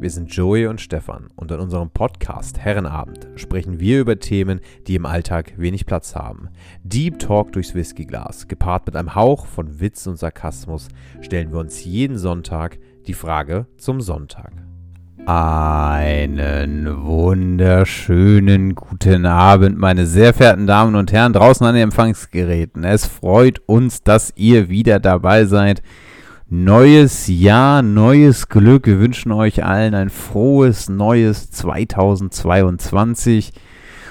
Wir 0.00 0.08
sind 0.08 0.34
Joey 0.34 0.66
und 0.66 0.80
Stefan 0.80 1.28
und 1.36 1.50
in 1.50 1.60
unserem 1.60 1.90
Podcast 1.90 2.58
Herrenabend 2.58 3.28
sprechen 3.36 3.80
wir 3.80 4.00
über 4.00 4.18
Themen, 4.18 4.60
die 4.86 4.94
im 4.94 5.04
Alltag 5.04 5.52
wenig 5.58 5.84
Platz 5.84 6.16
haben. 6.16 6.48
Deep 6.84 7.18
Talk 7.18 7.52
durchs 7.52 7.74
Whiskyglas, 7.74 8.48
gepaart 8.48 8.86
mit 8.86 8.96
einem 8.96 9.14
Hauch 9.14 9.44
von 9.44 9.78
Witz 9.78 10.06
und 10.06 10.16
Sarkasmus, 10.16 10.88
stellen 11.20 11.52
wir 11.52 11.58
uns 11.58 11.84
jeden 11.84 12.16
Sonntag 12.16 12.78
die 13.06 13.12
Frage 13.12 13.66
zum 13.76 14.00
Sonntag. 14.00 14.52
Einen 15.26 17.04
wunderschönen 17.04 18.74
guten 18.74 19.26
Abend, 19.26 19.76
meine 19.76 20.06
sehr 20.06 20.32
verehrten 20.32 20.66
Damen 20.66 20.94
und 20.94 21.12
Herren 21.12 21.34
draußen 21.34 21.66
an 21.66 21.74
den 21.74 21.84
Empfangsgeräten. 21.84 22.84
Es 22.84 23.04
freut 23.04 23.60
uns, 23.66 24.02
dass 24.02 24.32
ihr 24.34 24.70
wieder 24.70 24.98
dabei 24.98 25.44
seid 25.44 25.82
Neues 26.52 27.28
Jahr, 27.28 27.80
neues 27.80 28.48
Glück. 28.48 28.88
Wir 28.88 28.98
wünschen 28.98 29.30
euch 29.30 29.62
allen 29.62 29.94
ein 29.94 30.10
frohes 30.10 30.88
neues 30.88 31.52
2022. 31.52 33.52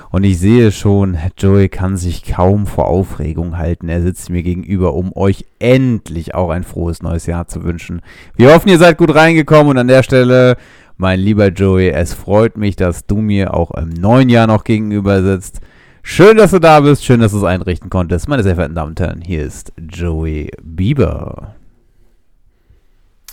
Und 0.09 0.23
ich 0.23 0.39
sehe 0.39 0.71
schon, 0.71 1.17
Joey 1.37 1.67
kann 1.67 1.97
sich 1.97 2.23
kaum 2.23 2.65
vor 2.65 2.87
Aufregung 2.87 3.57
halten. 3.57 3.89
Er 3.89 4.01
sitzt 4.01 4.29
mir 4.29 4.41
gegenüber, 4.41 4.93
um 4.93 5.13
euch 5.17 5.47
endlich 5.59 6.33
auch 6.33 6.49
ein 6.49 6.63
frohes 6.63 7.01
neues 7.01 7.25
Jahr 7.25 7.49
zu 7.49 7.65
wünschen. 7.65 8.01
Wir 8.37 8.53
hoffen, 8.53 8.69
ihr 8.69 8.79
seid 8.79 8.97
gut 8.97 9.13
reingekommen 9.13 9.71
und 9.71 9.77
an 9.77 9.89
der 9.89 10.03
Stelle, 10.03 10.55
mein 10.95 11.19
lieber 11.19 11.49
Joey, 11.49 11.89
es 11.89 12.13
freut 12.13 12.55
mich, 12.55 12.77
dass 12.77 13.05
du 13.05 13.17
mir 13.17 13.53
auch 13.53 13.71
im 13.71 13.89
neuen 13.89 14.29
Jahr 14.29 14.47
noch 14.47 14.63
gegenüber 14.63 15.23
sitzt. 15.23 15.59
Schön, 16.03 16.37
dass 16.37 16.51
du 16.51 16.59
da 16.59 16.79
bist, 16.79 17.03
schön, 17.03 17.19
dass 17.19 17.33
du 17.33 17.39
es 17.39 17.43
einrichten 17.43 17.89
konntest. 17.89 18.29
Meine 18.29 18.43
sehr 18.43 18.55
verehrten 18.55 18.75
Damen 18.75 18.91
und 18.91 18.99
Herren, 19.01 19.19
hier 19.19 19.43
ist 19.43 19.73
Joey 19.77 20.51
Bieber. 20.63 21.58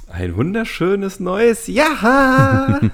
Ein 0.08 0.36
wunderschönes 0.36 1.20
neues 1.20 1.66
Jahr. 1.66 2.80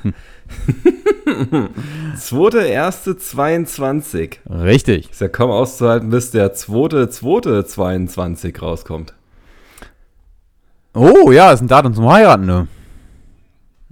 Zweite, 2.17 2.59
erste 2.61 3.17
22. 3.17 4.41
Richtig. 4.49 5.11
Ist 5.11 5.21
ja 5.21 5.29
kaum 5.29 5.51
auszuhalten, 5.51 6.11
bis 6.11 6.31
der 6.31 6.53
zweite, 6.55 7.09
zweite 7.11 7.65
22 7.65 8.61
rauskommt. 8.61 9.15
Oh 10.95 11.31
ja, 11.31 11.53
ist 11.53 11.61
ein 11.61 11.69
Datum 11.69 11.95
zum 11.95 12.11
Heiraten, 12.11 12.47
ne? 12.47 12.67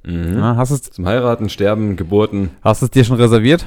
Mhm. 0.04 0.38
Ja, 0.38 0.56
hast 0.56 0.70
es, 0.70 0.82
Zum 0.82 1.06
Heiraten, 1.06 1.48
Sterben, 1.50 1.96
Geburten, 1.96 2.50
hast 2.62 2.82
es 2.82 2.90
dir 2.90 3.04
schon 3.04 3.16
reserviert? 3.16 3.66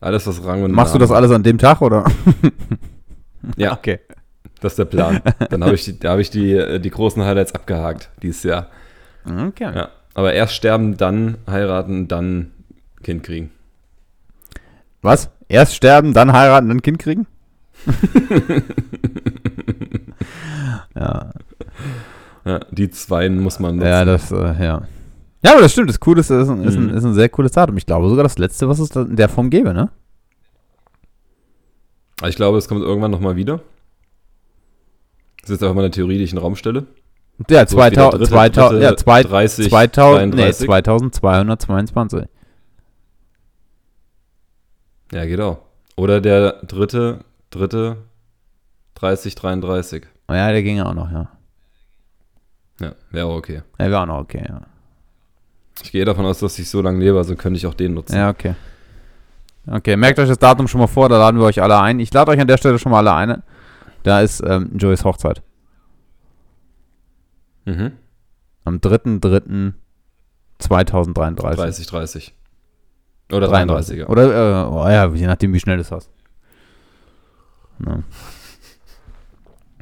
alles 0.00 0.26
was 0.26 0.44
Rang 0.44 0.62
und 0.62 0.72
Machst 0.72 0.94
du 0.94 0.98
Namen- 0.98 1.08
das 1.08 1.16
alles 1.16 1.30
an 1.30 1.42
dem 1.42 1.58
Tag, 1.58 1.80
oder? 1.80 2.04
Ja, 3.56 3.72
Okay. 3.78 4.00
Das 4.60 4.72
ist 4.72 4.78
der 4.78 4.84
Plan. 4.86 5.20
Dann 5.50 5.62
habe 5.64 5.74
ich, 5.74 5.84
die, 5.84 5.98
da 5.98 6.12
hab 6.12 6.18
ich 6.18 6.30
die, 6.30 6.52
äh, 6.52 6.78
die 6.80 6.90
großen 6.90 7.22
Highlights 7.24 7.54
abgehakt 7.54 8.10
dieses 8.22 8.42
Jahr. 8.42 8.68
Okay. 9.24 9.70
Ja. 9.74 9.88
Aber 10.14 10.32
erst 10.32 10.54
sterben, 10.54 10.96
dann 10.96 11.36
heiraten, 11.46 12.08
dann 12.08 12.52
Kind 13.02 13.22
kriegen. 13.22 13.50
Was? 15.02 15.28
Erst 15.48 15.74
sterben, 15.74 16.12
dann 16.14 16.32
heiraten, 16.32 16.68
dann 16.68 16.82
Kind 16.82 16.98
kriegen? 16.98 17.26
ja, 20.94 21.32
Ja, 22.44 22.60
die 22.70 22.90
zwei 22.90 23.28
muss 23.28 23.58
man 23.58 23.76
nutzen. 23.76 23.88
ja, 23.88 24.04
das, 24.04 24.30
äh, 24.32 24.36
ja. 24.62 24.82
Ja, 25.44 25.52
aber 25.52 25.60
das 25.60 25.72
stimmt, 25.72 25.90
das 25.90 25.98
cool 26.06 26.18
ist, 26.18 26.30
ist, 26.30 26.48
ein, 26.48 26.64
ist, 26.64 26.76
ein, 26.76 26.86
Mhm. 26.88 26.94
ist 26.96 27.04
ein 27.04 27.14
sehr 27.14 27.28
cooles 27.28 27.52
Datum. 27.52 27.76
Ich 27.76 27.86
glaube 27.86 28.08
sogar 28.08 28.22
das 28.24 28.38
letzte, 28.38 28.68
was 28.68 28.78
es 28.78 28.90
in 28.96 29.16
der 29.16 29.28
Form 29.28 29.50
gäbe, 29.50 29.74
ne? 29.74 29.90
Ich 32.26 32.36
glaube, 32.36 32.56
es 32.58 32.66
kommt 32.68 32.80
irgendwann 32.82 33.10
nochmal 33.10 33.36
wieder. 33.36 33.60
Das 35.46 35.52
ist 35.54 35.60
jetzt 35.60 35.70
auch 35.70 35.74
mal 35.74 35.82
eine 35.82 35.92
Theorie, 35.92 36.18
die 36.18 36.24
ich 36.24 36.30
in 36.32 36.36
den 36.38 36.42
Raum 36.42 36.56
stelle. 36.56 36.86
Ja, 37.48 37.66
Sowas 37.68 37.92
wie 37.92 37.94
der 37.94 38.10
2000, 38.10 38.12
dritte, 38.20 38.30
2000, 38.30 38.72
dritte, 38.72 38.84
ja, 38.84 38.96
zwei- 38.96 39.22
30, 39.22 39.68
2000, 39.68 40.34
nee, 40.34 40.40
33. 40.42 40.66
2222. 41.12 42.28
Ja, 45.12 45.24
genau. 45.24 45.62
Oder 45.96 46.20
der 46.20 46.52
dritte, 46.64 47.20
dritte, 47.50 47.98
30, 48.96 49.34
33. 49.36 50.04
Oh 50.28 50.32
ja, 50.34 50.50
der 50.50 50.62
ging 50.64 50.78
ja 50.78 50.86
auch 50.86 50.94
noch, 50.94 51.12
ja. 51.12 51.28
Ja, 52.80 52.92
wäre 53.12 53.26
auch 53.26 53.36
okay. 53.36 53.62
Er 53.78 53.90
wäre 53.90 54.00
auch 54.00 54.06
noch 54.06 54.18
okay, 54.18 54.44
ja. 54.48 54.62
Ich 55.84 55.92
gehe 55.92 56.04
davon 56.04 56.26
aus, 56.26 56.40
dass 56.40 56.58
ich 56.58 56.68
so 56.68 56.82
lange 56.82 56.98
lebe, 56.98 57.16
also 57.16 57.36
könnte 57.36 57.56
ich 57.58 57.66
auch 57.66 57.74
den 57.74 57.94
nutzen. 57.94 58.16
Ja, 58.16 58.30
okay. 58.30 58.56
Okay, 59.68 59.96
merkt 59.96 60.18
euch 60.18 60.28
das 60.28 60.38
Datum 60.38 60.66
schon 60.66 60.80
mal 60.80 60.86
vor, 60.88 61.08
da 61.08 61.18
laden 61.18 61.38
wir 61.38 61.44
euch 61.46 61.62
alle 61.62 61.78
ein. 61.80 62.00
Ich 62.00 62.12
lade 62.12 62.30
euch 62.32 62.40
an 62.40 62.48
der 62.48 62.56
Stelle 62.56 62.78
schon 62.78 62.90
mal 62.92 63.06
alle 63.06 63.14
ein. 63.14 63.42
Da 64.06 64.20
ist 64.20 64.40
ähm, 64.46 64.70
Joeys 64.76 65.02
Hochzeit. 65.02 65.42
Mhm. 67.64 67.90
Am 68.64 68.76
3.3.2033. 68.76 71.54
30, 71.56 71.86
30. 71.88 72.32
Oder 73.32 73.48
33, 73.48 73.98
ja. 73.98 74.06
Oder, 74.06 74.62
äh, 74.62 74.66
oh 74.68 74.88
ja, 74.88 75.12
je 75.12 75.26
nachdem, 75.26 75.52
wie 75.52 75.58
schnell 75.58 75.78
du 75.78 75.82
es 75.82 75.90
hast. 75.90 76.08
Ja. 77.84 78.04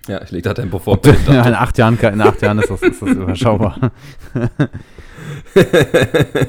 Ja, 0.09 0.23
ich 0.23 0.31
lege 0.31 0.49
da 0.49 0.55
Tempo 0.55 0.79
vor. 0.79 0.99
in, 1.05 1.37
acht 1.37 1.77
Jahren, 1.77 1.99
in 1.99 2.23
acht 2.23 2.41
Jahren 2.41 2.61
ist 2.61 2.71
das, 2.71 2.81
ist 2.81 3.03
das 3.03 3.11
überschaubar. 3.11 3.93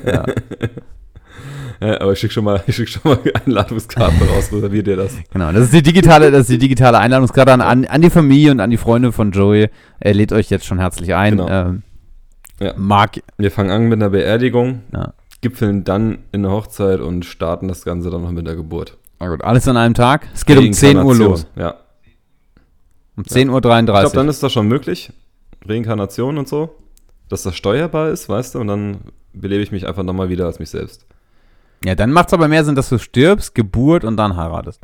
ja. 0.05 0.23
Ja, 1.81 2.01
aber 2.01 2.13
ich 2.13 2.19
schicke 2.19 2.33
schon 2.33 2.43
mal, 2.45 2.63
ich 2.67 2.75
schick 2.75 2.89
schon 2.89 3.01
mal 3.03 3.19
Einladungskarten 3.45 4.21
raus, 4.29 4.51
reservier 4.51 4.83
dir 4.83 4.95
das. 4.95 5.15
Genau, 5.31 5.51
das 5.51 5.63
ist 5.63 5.73
die 5.73 5.81
digitale, 5.83 6.31
das 6.31 6.41
ist 6.41 6.49
die 6.49 6.57
digitale 6.57 6.97
Einladungskarte 6.99 7.51
an, 7.53 7.85
an, 7.85 8.01
die 8.01 8.09
Familie 8.09 8.51
und 8.51 8.59
an 8.59 8.69
die 8.69 8.77
Freunde 8.77 9.11
von 9.11 9.31
Joey. 9.31 9.69
Er 9.99 10.13
lädt 10.13 10.31
euch 10.31 10.49
jetzt 10.49 10.65
schon 10.65 10.79
herzlich 10.79 11.13
ein. 11.15 11.37
Genau. 11.37 11.49
Ähm, 11.49 11.83
Ja. 12.59 12.73
Marc, 12.77 13.21
Wir 13.37 13.51
fangen 13.51 13.71
an 13.71 13.83
mit 13.89 13.99
einer 14.01 14.09
Beerdigung, 14.09 14.81
ja. 14.93 15.13
gipfeln 15.41 15.83
dann 15.83 16.19
in 16.31 16.43
der 16.43 16.51
Hochzeit 16.51 16.99
und 17.01 17.25
starten 17.25 17.67
das 17.67 17.83
Ganze 17.83 18.09
dann 18.09 18.21
noch 18.21 18.31
mit 18.31 18.47
der 18.47 18.55
Geburt. 18.55 18.97
Na 19.19 19.27
gut, 19.29 19.43
alles 19.43 19.67
an 19.67 19.75
einem 19.77 19.93
Tag. 19.93 20.27
Es 20.33 20.45
geht 20.45 20.57
um 20.57 20.71
10 20.71 20.97
Uhr 20.97 21.15
los. 21.15 21.47
Ja. 21.55 21.75
Um 23.17 23.23
10.33 23.23 23.49
Uhr. 23.49 23.57
Ich 23.57 23.85
glaube, 23.85 24.15
dann 24.15 24.27
ist 24.29 24.43
das 24.43 24.51
schon 24.51 24.67
möglich. 24.67 25.11
Reinkarnation 25.67 26.37
und 26.37 26.47
so. 26.47 26.75
Dass 27.29 27.43
das 27.43 27.55
steuerbar 27.55 28.09
ist, 28.09 28.29
weißt 28.29 28.55
du, 28.55 28.59
und 28.59 28.67
dann 28.67 28.97
belebe 29.33 29.63
ich 29.63 29.71
mich 29.71 29.87
einfach 29.87 30.03
nochmal 30.03 30.29
wieder 30.29 30.45
als 30.45 30.59
mich 30.59 30.69
selbst. 30.69 31.05
Ja, 31.83 31.95
dann 31.95 32.11
macht 32.11 32.27
es 32.27 32.33
aber 32.33 32.47
mehr 32.47 32.63
Sinn, 32.63 32.75
dass 32.75 32.89
du 32.89 32.97
stirbst, 32.97 33.55
Geburt 33.55 34.03
und 34.03 34.17
dann 34.17 34.35
heiratest. 34.35 34.81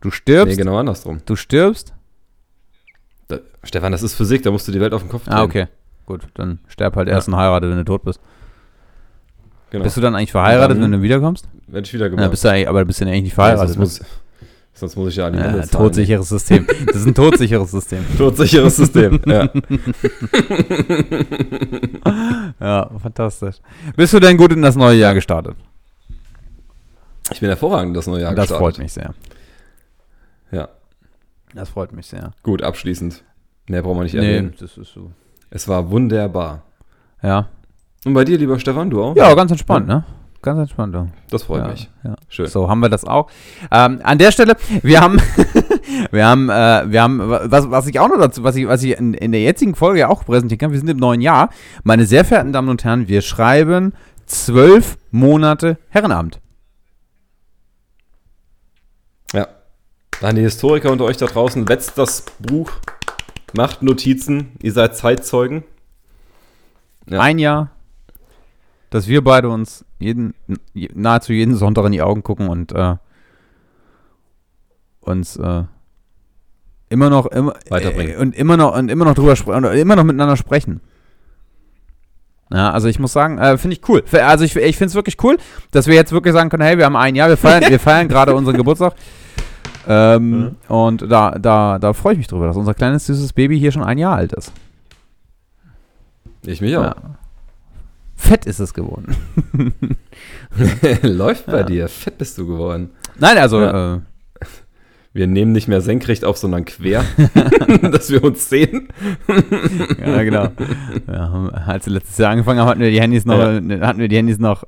Du 0.00 0.10
stirbst, 0.10 0.56
Nee, 0.56 0.62
genau 0.62 0.78
andersrum. 0.78 1.20
du 1.24 1.34
stirbst. 1.36 1.94
Da, 3.28 3.38
Stefan, 3.62 3.92
das 3.92 4.02
ist 4.02 4.14
Physik, 4.14 4.42
da 4.42 4.50
musst 4.50 4.68
du 4.68 4.72
die 4.72 4.80
Welt 4.80 4.92
auf 4.92 5.02
den 5.02 5.08
Kopf 5.10 5.24
drehen. 5.24 5.34
Ah, 5.34 5.42
okay. 5.42 5.66
Gut, 6.06 6.26
dann 6.34 6.58
sterb 6.68 6.96
halt 6.96 7.08
erst 7.08 7.28
und 7.28 7.36
heirate, 7.36 7.68
wenn 7.70 7.78
du 7.78 7.84
tot 7.84 8.04
bist. 8.04 8.20
Genau. 9.70 9.84
Bist 9.84 9.96
du 9.96 10.00
dann 10.02 10.14
eigentlich 10.14 10.30
verheiratet, 10.32 10.76
Dann- 10.76 10.84
wenn 10.84 10.92
du 10.92 11.02
wiederkommst? 11.02 11.48
Werde 11.66 11.86
ich 11.86 11.94
wieder 11.94 12.10
Ja, 12.10 12.28
bist 12.28 12.44
du 12.44 12.68
aber 12.68 12.84
bist 12.84 13.00
du 13.00 13.06
eigentlich 13.06 13.22
nicht 13.22 13.30
Ja, 13.32 13.34
verheiratet. 13.36 13.74
sonst, 13.74 14.00
muss, 14.00 14.08
sonst 14.84 14.96
muss 14.96 15.08
ich 15.10 15.16
ja 15.16 15.26
an 15.26 15.32
die 15.32 15.38
ja, 15.38 15.46
zahlen. 15.50 15.70
todsicheres 15.70 16.28
System. 16.28 16.66
Das 16.86 16.96
ist 16.96 17.06
ein 17.06 17.14
todsicheres 17.14 17.70
System. 17.70 18.04
Todsicheres 18.18 18.76
System, 18.76 19.20
ja. 19.26 19.48
Ja, 22.60 22.90
fantastisch. 23.02 23.56
Bist 23.96 24.12
du 24.12 24.20
denn 24.20 24.36
gut 24.36 24.52
in 24.52 24.62
das 24.62 24.76
neue 24.76 24.96
Jahr 24.98 25.14
gestartet? 25.14 25.56
Ich 27.32 27.40
bin 27.40 27.48
hervorragend 27.48 27.90
in 27.90 27.94
das 27.94 28.06
neue 28.06 28.22
Jahr 28.22 28.34
das 28.34 28.44
gestartet. 28.48 28.62
freut 28.62 28.78
mich 28.78 28.92
sehr. 28.92 29.14
Ja, 30.52 30.68
Das 31.54 31.70
freut 31.70 31.92
mich 31.92 32.06
sehr. 32.06 32.32
gut, 32.42 32.62
abschließend. 32.62 33.24
Mehr 33.68 33.82
brauchen 33.82 33.98
wir 33.98 34.04
nicht 34.04 34.14
erwähnen. 34.14 34.54
das 34.60 34.76
ist 34.76 34.92
so. 34.92 35.10
Es 35.50 35.68
war 35.68 35.90
wunderbar. 35.90 36.62
Ja. 37.22 37.48
Und 38.04 38.12
bei 38.12 38.24
dir, 38.24 38.36
lieber 38.36 38.58
Stefan, 38.58 38.90
du 38.90 39.02
auch? 39.02 39.16
Ja, 39.16 39.32
ganz 39.34 39.50
entspannt, 39.50 39.86
ne? 39.86 40.04
Ganz 40.44 40.60
entspannt, 40.60 40.94
ja. 40.94 41.06
Das 41.30 41.44
freut 41.44 41.62
ja, 41.62 41.68
mich. 41.68 41.90
Ja. 42.02 42.16
Schön. 42.28 42.46
So 42.48 42.68
haben 42.68 42.80
wir 42.80 42.90
das 42.90 43.06
auch. 43.06 43.30
Ähm, 43.70 44.00
an 44.02 44.18
der 44.18 44.30
Stelle, 44.30 44.56
wir 44.82 45.00
haben, 45.00 45.18
wir 46.10 46.26
haben, 46.26 46.50
äh, 46.50 46.82
wir 46.92 47.02
haben, 47.02 47.18
was, 47.26 47.70
was 47.70 47.86
ich 47.86 47.98
auch 47.98 48.08
noch 48.08 48.18
dazu, 48.18 48.44
was 48.44 48.54
ich, 48.54 48.68
was 48.68 48.82
ich 48.82 48.98
in, 48.98 49.14
in 49.14 49.32
der 49.32 49.40
jetzigen 49.40 49.74
Folge 49.74 50.06
auch 50.06 50.26
präsentieren 50.26 50.58
kann, 50.58 50.70
wir 50.70 50.78
sind 50.78 50.90
im 50.90 50.98
neuen 50.98 51.22
Jahr. 51.22 51.48
Meine 51.82 52.04
sehr 52.04 52.26
verehrten 52.26 52.52
Damen 52.52 52.68
und 52.68 52.84
Herren, 52.84 53.08
wir 53.08 53.22
schreiben 53.22 53.94
zwölf 54.26 54.98
Monate 55.10 55.78
Herrenabend. 55.88 56.42
Ja. 59.32 59.48
An 60.20 60.36
die 60.36 60.42
Historiker 60.42 60.92
unter 60.92 61.04
euch 61.04 61.16
da 61.16 61.24
draußen, 61.24 61.66
wetzt 61.70 61.96
das 61.96 62.22
Buch, 62.38 62.70
macht 63.54 63.82
Notizen, 63.82 64.52
ihr 64.60 64.72
seid 64.72 64.94
Zeitzeugen. 64.94 65.64
Ja. 67.08 67.20
Ein 67.20 67.38
Jahr, 67.38 67.70
dass 68.94 69.08
wir 69.08 69.24
beide 69.24 69.48
uns 69.48 69.84
jeden, 69.98 70.34
nahezu 70.72 71.32
jeden 71.32 71.56
Sonntag 71.56 71.84
in 71.86 71.90
die 71.90 72.00
Augen 72.00 72.22
gucken 72.22 72.46
und 72.46 72.70
äh, 72.70 72.94
uns 75.00 75.36
äh, 75.36 75.64
immer 76.90 77.10
noch 77.10 77.26
immer 77.26 77.54
Weiterbringen. 77.70 78.14
äh, 78.14 78.18
und 78.18 78.36
immer 78.36 78.56
noch 78.56 78.78
und 78.78 78.88
immer 78.88 79.04
noch 79.04 79.16
drüber 79.16 79.34
sprechen 79.34 79.64
immer 79.64 79.96
noch 79.96 80.04
miteinander 80.04 80.36
sprechen. 80.36 80.80
Ja, 82.52 82.70
also 82.70 82.86
ich 82.86 83.00
muss 83.00 83.12
sagen, 83.12 83.38
äh, 83.38 83.58
finde 83.58 83.76
ich 83.76 83.88
cool. 83.88 84.04
Also 84.12 84.44
ich, 84.44 84.54
ich 84.54 84.76
finde 84.76 84.90
es 84.90 84.94
wirklich 84.94 85.16
cool, 85.24 85.38
dass 85.72 85.88
wir 85.88 85.96
jetzt 85.96 86.12
wirklich 86.12 86.32
sagen 86.32 86.48
können, 86.48 86.62
hey, 86.62 86.78
wir 86.78 86.84
haben 86.84 86.94
ein 86.94 87.16
Jahr, 87.16 87.28
wir 87.28 87.36
feiern, 87.36 87.68
wir 87.68 87.80
feiern 87.80 88.06
gerade 88.06 88.32
unseren 88.36 88.56
Geburtstag. 88.56 88.94
Ähm, 89.88 90.54
Und 90.68 91.10
da, 91.10 91.32
da, 91.32 91.80
da 91.80 91.92
freue 91.94 92.12
ich 92.12 92.18
mich 92.18 92.28
drüber, 92.28 92.46
dass 92.46 92.56
unser 92.56 92.74
kleines 92.74 93.06
süßes 93.06 93.32
Baby 93.32 93.58
hier 93.58 93.72
schon 93.72 93.82
ein 93.82 93.98
Jahr 93.98 94.14
alt 94.14 94.34
ist. 94.34 94.52
Ich 96.46 96.60
mich 96.60 96.76
auch. 96.76 96.84
Ja. 96.84 96.94
Fett 98.16 98.46
ist 98.46 98.60
es 98.60 98.72
geworden. 98.74 99.14
Läuft 101.02 101.46
bei 101.46 101.58
Ja. 101.58 101.62
dir. 101.64 101.88
Fett 101.88 102.18
bist 102.18 102.38
du 102.38 102.46
geworden. 102.46 102.90
Nein, 103.18 103.38
also, 103.38 103.60
Ja. 103.60 103.96
äh, 103.96 104.00
Wir 105.12 105.26
nehmen 105.28 105.52
nicht 105.52 105.68
mehr 105.68 105.80
senkrecht 105.80 106.24
auf, 106.24 106.38
sondern 106.38 106.64
quer, 106.64 107.04
dass 107.82 108.10
wir 108.10 108.24
uns 108.24 108.48
sehen. 108.48 108.88
ja, 110.00 110.22
genau. 110.24 110.48
Ja, 111.06 111.50
als 111.66 111.86
wir 111.86 111.92
letztes 111.92 112.18
Jahr 112.18 112.32
angefangen 112.32 112.58
haben, 112.58 112.68
hatten 112.68 112.80
wir 112.80 112.90
die 112.90 113.00
Handys 113.00 113.24
noch, 113.24 113.38
hatten 113.38 113.98
wir 113.98 114.08
die 114.08 114.16
Handys 114.16 114.38
noch 114.40 114.64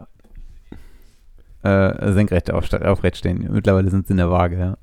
äh, 1.65 2.13
senkrecht 2.13 2.53
auf, 2.53 2.73
aufrecht 2.73 3.17
stehen. 3.17 3.49
Mittlerweile 3.51 3.91
sind 3.91 4.07
sie 4.07 4.13
in 4.13 4.19
der 4.19 4.31
Waage, 4.31 4.57
ja. 4.59 4.77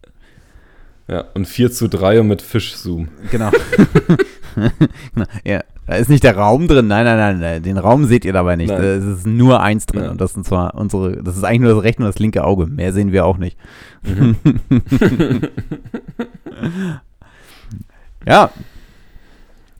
Ja, 1.07 1.25
und 1.33 1.45
4 1.47 1.71
zu 1.71 1.87
3 1.87 2.19
und 2.21 2.27
mit 2.27 2.41
Fischzoom. 2.41 3.07
Genau. 3.31 3.51
Genau. 5.13 5.27
ja, 5.43 5.61
da 5.85 5.95
ist 5.95 6.09
nicht 6.09 6.23
der 6.23 6.37
Raum 6.37 6.67
drin. 6.67 6.87
Nein, 6.87 7.05
nein, 7.05 7.17
nein, 7.17 7.39
nein. 7.39 7.63
Den 7.63 7.77
Raum 7.77 8.05
seht 8.05 8.25
ihr 8.25 8.33
dabei 8.33 8.55
nicht. 8.55 8.69
Nein. 8.69 8.81
Es 8.81 9.03
ist 9.03 9.27
nur 9.27 9.61
eins 9.61 9.85
drin. 9.85 10.03
Ja. 10.03 10.11
Und 10.11 10.21
das 10.21 10.33
sind 10.33 10.45
zwar 10.45 10.75
unsere, 10.75 11.23
das 11.23 11.37
ist 11.37 11.43
eigentlich 11.43 11.61
nur 11.61 11.75
das 11.75 11.83
rechte 11.83 12.01
und 12.01 12.07
das 12.07 12.19
linke 12.19 12.43
Auge. 12.43 12.67
Mehr 12.67 12.93
sehen 12.93 13.11
wir 13.11 13.25
auch 13.25 13.37
nicht. 13.37 13.57
ja. 18.25 18.49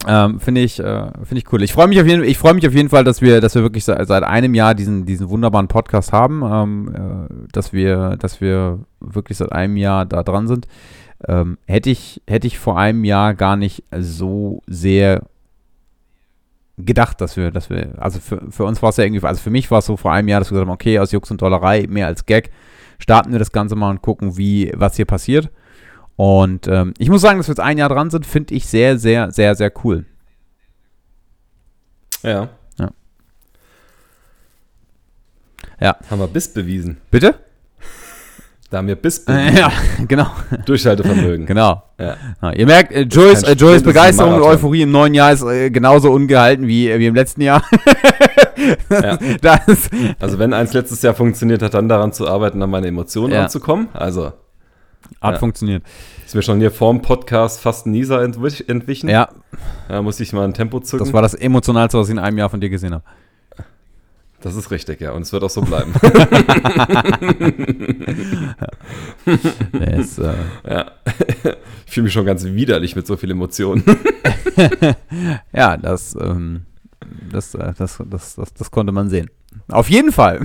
Ähm, 0.06 0.40
finde 0.40 0.62
ich, 0.62 0.80
äh, 0.80 1.06
finde 1.24 1.38
ich 1.38 1.52
cool. 1.52 1.64
Ich 1.64 1.72
freue 1.72 1.88
mich 1.88 2.00
auf 2.02 2.08
jeden, 2.08 2.24
ich 2.24 2.38
freue 2.38 2.54
mich 2.54 2.68
auf 2.68 2.74
jeden 2.74 2.90
Fall, 2.90 3.04
dass 3.04 3.22
wir, 3.22 3.40
dass 3.40 3.56
wir 3.56 3.62
wirklich 3.62 3.86
seit, 3.86 4.06
seit 4.08 4.24
einem 4.24 4.54
Jahr 4.54 4.76
diesen, 4.76 5.06
diesen 5.06 5.30
wunderbaren 5.30 5.68
Podcast 5.68 6.12
haben, 6.12 6.44
ähm, 6.46 6.94
äh, 6.94 7.48
dass 7.54 7.72
wir, 7.72 8.18
dass 8.18 8.42
wir 8.42 8.80
wirklich 9.00 9.38
seit 9.38 9.52
einem 9.52 9.78
Jahr 9.78 10.06
da 10.06 10.24
dran 10.24 10.48
sind. 10.48 10.68
Ähm, 11.28 11.58
hätte 11.66 11.90
ich, 11.90 12.22
hätte 12.28 12.48
ich 12.48 12.60
vor 12.60 12.78
einem 12.78 13.04
Jahr 13.04 13.34
gar 13.34 13.56
nicht 13.56 13.84
so 13.98 14.62
sehr 14.68 15.24
gedacht, 16.78 17.22
dass 17.22 17.38
wir, 17.38 17.52
dass 17.52 17.70
wir, 17.70 17.94
also 17.98 18.20
für, 18.20 18.42
für 18.50 18.66
uns 18.66 18.82
war 18.82 18.90
es 18.90 18.98
ja 18.98 19.04
irgendwie, 19.04 19.26
also 19.26 19.42
für 19.42 19.52
mich 19.52 19.70
war 19.72 19.80
es 19.80 19.86
so 19.86 19.96
vor 19.98 20.12
einem 20.12 20.28
Jahr, 20.28 20.40
dass 20.40 20.50
wir 20.50 20.56
gesagt 20.56 20.68
haben, 20.68 20.74
okay, 20.74 21.00
aus 21.00 21.12
Jux 21.12 21.30
und 21.32 21.38
Tollerei, 21.38 21.86
mehr 21.88 22.08
als 22.08 22.26
Gag, 22.26 22.52
starten 23.00 23.32
wir 23.32 23.40
das 23.40 23.52
Ganze 23.52 23.76
mal 23.76 23.90
und 23.90 24.02
gucken, 24.02 24.38
wie, 24.38 24.72
was 24.76 24.96
hier 24.96 25.06
passiert. 25.06 25.50
Und 26.16 26.68
ähm, 26.68 26.94
ich 26.98 27.10
muss 27.10 27.22
sagen, 27.22 27.38
dass 27.38 27.48
wir 27.48 27.54
jetzt 27.54 27.60
ein 27.60 27.78
Jahr 27.78 27.90
dran 27.90 28.10
sind, 28.10 28.26
finde 28.26 28.54
ich 28.54 28.68
sehr, 28.68 28.98
sehr, 28.98 29.32
sehr, 29.32 29.56
sehr 29.56 29.72
cool. 29.84 30.06
Ja. 32.22 32.50
Ja. 32.80 32.92
Ja. 35.80 35.98
Haben 36.10 36.20
wir 36.20 36.28
Biss 36.28 36.54
bewiesen. 36.54 36.98
Bitte? 37.12 37.36
Da 38.74 38.80
haben 38.80 38.88
wir. 38.88 38.98
Äh, 39.28 39.56
ja, 39.56 39.72
genau, 40.08 40.26
Durchhaltevermögen. 40.66 41.46
genau. 41.46 41.84
Ja. 42.00 42.18
Ja, 42.42 42.52
ihr 42.54 42.66
merkt, 42.66 42.92
äh, 42.92 43.02
Joyce, 43.02 43.44
äh, 43.44 43.54
Joyce 43.54 43.84
das 43.84 43.84
Begeisterung 43.84 44.34
und. 44.34 44.42
Euphorie 44.42 44.82
im 44.82 44.90
neuen 44.90 45.14
Jahr 45.14 45.32
ist 45.32 45.44
äh, 45.44 45.70
genauso 45.70 46.12
ungehalten 46.12 46.66
wie, 46.66 46.90
äh, 46.90 46.98
wie 46.98 47.06
im 47.06 47.14
letzten 47.14 47.42
Jahr. 47.42 47.64
Ja. 48.90 49.18
das, 49.42 49.90
Also 50.20 50.40
wenn 50.40 50.54
eins 50.54 50.74
letztes 50.74 51.02
Jahr 51.02 51.14
funktioniert 51.14 51.62
hat, 51.62 51.74
dann 51.74 51.90
daran 51.90 52.14
zu 52.14 52.28
arbeiten, 52.28 52.62
an 52.64 52.70
meine 52.70 52.88
Emotionen 52.88 53.34
Ja. 53.34 53.42
ranzukommen. 53.42 53.90
Also 53.94 54.32
hat 55.22 55.38
funktioniert. 55.40 55.84
ist 56.26 56.34
mir 56.34 56.42
schon 56.42 56.60
hier 56.60 56.72
vorm 56.72 57.02
Podcast 57.02 57.60
fast 57.60 57.86
entwich, 57.86 58.70
entwichen. 58.70 59.10
Ja, 59.10 59.30
Da 59.90 60.02
muss 60.02 60.20
ich 60.20 60.34
mal 60.34 60.46
ein 60.46 60.54
Tempo 60.54 60.80
zücken. 60.80 61.06
das 61.06 61.14
war 61.14 61.22
das 61.22 61.34
Emotionalste, 61.34 62.00
was 62.00 62.08
ich 62.08 62.14
in 62.14 62.20
einem 62.20 62.38
Jahr 62.38 62.50
von 62.50 62.62
dir 62.62 62.70
gesehen 62.70 62.94
habe. 62.94 63.04
Das 64.44 64.56
ist 64.56 64.72
richtig, 64.72 65.00
ja. 65.02 65.12
Und 65.14 65.22
es 65.24 65.32
wird 65.32 65.44
auch 65.44 65.50
so 65.50 65.62
bleiben. 65.62 65.94
Ist, 69.98 70.20
äh, 70.20 70.34
ja. 70.70 70.92
Ich 71.86 71.92
fühle 71.94 72.04
mich 72.06 72.14
schon 72.14 72.26
ganz 72.26 72.44
widerlich 72.44 72.96
mit 72.96 73.08
so 73.08 73.16
viel 73.18 73.32
Emotionen. 73.32 73.84
ja, 75.54 75.78
das, 75.78 76.16
ähm, 76.20 76.64
das, 77.32 77.56
äh, 77.56 77.74
das, 77.78 78.02
das, 78.10 78.36
das, 78.36 78.54
das 78.54 78.72
konnte 78.72 78.92
man 78.92 79.10
sehen. 79.10 79.30
Auf 79.70 79.88
jeden 79.90 80.12
Fall. 80.12 80.42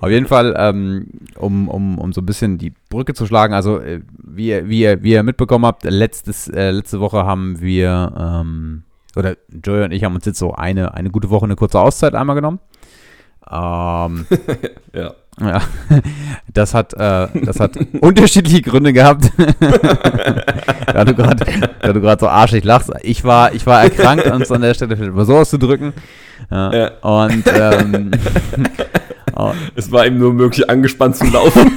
Auf 0.00 0.10
jeden 0.10 0.26
Fall, 0.26 0.54
ähm, 0.58 1.06
um, 1.36 1.68
um, 1.68 1.98
um 1.98 2.12
so 2.12 2.20
ein 2.20 2.26
bisschen 2.26 2.58
die 2.58 2.72
Brücke 2.88 3.14
zu 3.14 3.26
schlagen. 3.26 3.54
Also, 3.54 3.78
äh, 3.78 4.00
wie, 4.24 4.48
ihr- 4.48 4.68
wie, 4.68 5.02
wie 5.04 5.12
ihr 5.12 5.22
mitbekommen 5.22 5.64
habt, 5.66 5.84
letztes, 5.84 6.48
äh, 6.48 6.72
letzte 6.72 6.98
Woche 7.00 7.24
haben 7.24 7.60
wir, 7.60 8.12
ähm, 8.18 8.82
oder 9.16 9.36
Joey 9.48 9.84
und 9.84 9.92
ich 9.92 10.04
haben 10.04 10.14
uns 10.14 10.24
jetzt 10.24 10.38
so 10.38 10.52
eine, 10.52 10.94
eine 10.94 11.10
gute 11.10 11.30
Woche, 11.30 11.44
eine 11.44 11.56
kurze 11.56 11.80
Auszeit 11.80 12.14
einmal 12.14 12.36
genommen. 12.36 12.60
Ähm, 13.50 14.26
ja. 14.94 15.14
ja, 15.40 15.60
das 16.52 16.74
hat, 16.74 16.94
äh, 16.94 17.28
das 17.44 17.58
hat 17.58 17.76
unterschiedliche 18.00 18.62
Gründe 18.62 18.92
gehabt. 18.92 19.30
da 20.86 21.04
du 21.04 21.14
gerade 21.14 22.20
so 22.20 22.28
arschig 22.28 22.64
lachst. 22.64 22.90
Ich 23.02 23.24
war, 23.24 23.52
ich 23.54 23.66
war 23.66 23.82
erkrankt, 23.82 24.26
um 24.26 24.42
es 24.42 24.52
an 24.52 24.60
der 24.60 24.74
Stelle 24.74 24.96
vielleicht 24.96 25.14
mal 25.14 25.24
so 25.24 25.38
auszudrücken. 25.38 25.92
Ja, 26.50 26.72
Ja. 26.74 26.90
Und 27.00 27.44
ähm, 27.52 28.10
oh, 29.34 29.52
Es 29.74 29.90
war 29.90 30.06
ihm 30.06 30.18
nur 30.18 30.32
möglich, 30.32 30.68
angespannt 30.70 31.16
zu 31.16 31.26
laufen. 31.26 31.72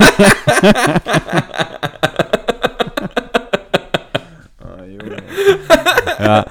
Ja, 6.19 6.45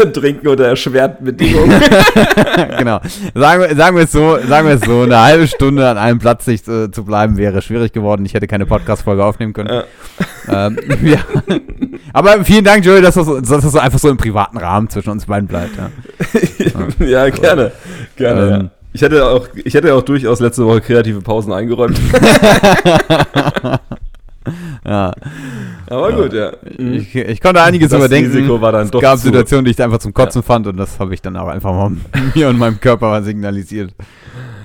Trinken 0.12 0.48
unter 0.48 0.64
erschwerten 0.64 1.24
Bedingungen. 1.24 1.80
genau. 2.78 3.00
Sagen 3.34 3.62
wir, 3.62 3.76
sagen 3.76 3.96
wir 3.96 4.04
es 4.04 4.12
so, 4.12 4.38
sagen 4.48 4.68
wir 4.68 4.74
es 4.74 4.82
so, 4.82 5.02
eine 5.02 5.20
halbe 5.20 5.46
Stunde 5.46 5.88
an 5.88 5.98
einem 5.98 6.18
Platz 6.18 6.44
sich 6.44 6.66
äh, 6.68 6.90
zu 6.90 7.04
bleiben 7.04 7.36
wäre 7.36 7.62
schwierig 7.62 7.92
geworden. 7.92 8.24
Ich 8.24 8.34
hätte 8.34 8.46
keine 8.46 8.66
Podcast-Folge 8.66 9.24
aufnehmen 9.24 9.52
können. 9.52 9.70
Ja. 10.48 10.66
Ähm, 10.66 10.78
ja. 11.02 11.18
Aber 12.12 12.44
vielen 12.44 12.64
Dank, 12.64 12.84
Joey, 12.84 13.02
dass 13.02 13.14
das, 13.14 13.26
dass 13.26 13.62
das 13.62 13.76
einfach 13.76 13.98
so 13.98 14.08
im 14.08 14.16
privaten 14.16 14.58
Rahmen 14.58 14.88
zwischen 14.88 15.10
uns 15.10 15.26
beiden 15.26 15.48
bleibt. 15.48 15.72
Ja. 15.76 17.06
ja, 17.06 17.28
gerne. 17.30 17.72
Gerne. 18.16 18.54
Ähm. 18.54 18.70
Ich 18.92 19.02
hätte 19.02 19.24
auch, 19.24 19.46
ich 19.54 19.72
hätte 19.72 19.94
auch 19.94 20.02
durchaus 20.02 20.40
letzte 20.40 20.66
Woche 20.66 20.80
kreative 20.80 21.20
Pausen 21.20 21.52
eingeräumt. 21.52 21.96
Ja. 24.86 25.12
Aber 25.88 26.12
gut, 26.12 26.32
ja. 26.32 26.52
Mhm. 26.78 26.94
Ich, 26.94 27.14
ich 27.14 27.40
konnte 27.40 27.62
einiges 27.62 27.90
Das 27.90 27.98
überdenken. 27.98 28.32
Risiko 28.32 28.60
war 28.60 28.72
dann 28.72 28.84
es 28.84 28.90
doch 28.90 29.00
gab 29.00 29.18
zu- 29.18 29.24
Situationen, 29.24 29.64
die 29.66 29.72
ich 29.72 29.82
einfach 29.82 29.98
zum 29.98 30.14
Kotzen 30.14 30.42
fand 30.42 30.66
und 30.66 30.76
das 30.78 30.98
habe 30.98 31.12
ich 31.14 31.20
dann 31.22 31.36
auch 31.36 31.48
einfach 31.48 31.72
mal 31.72 31.92
mir 32.34 32.48
und 32.48 32.58
meinem 32.58 32.80
Körper 32.80 33.08
mal 33.10 33.22
signalisiert 33.22 33.94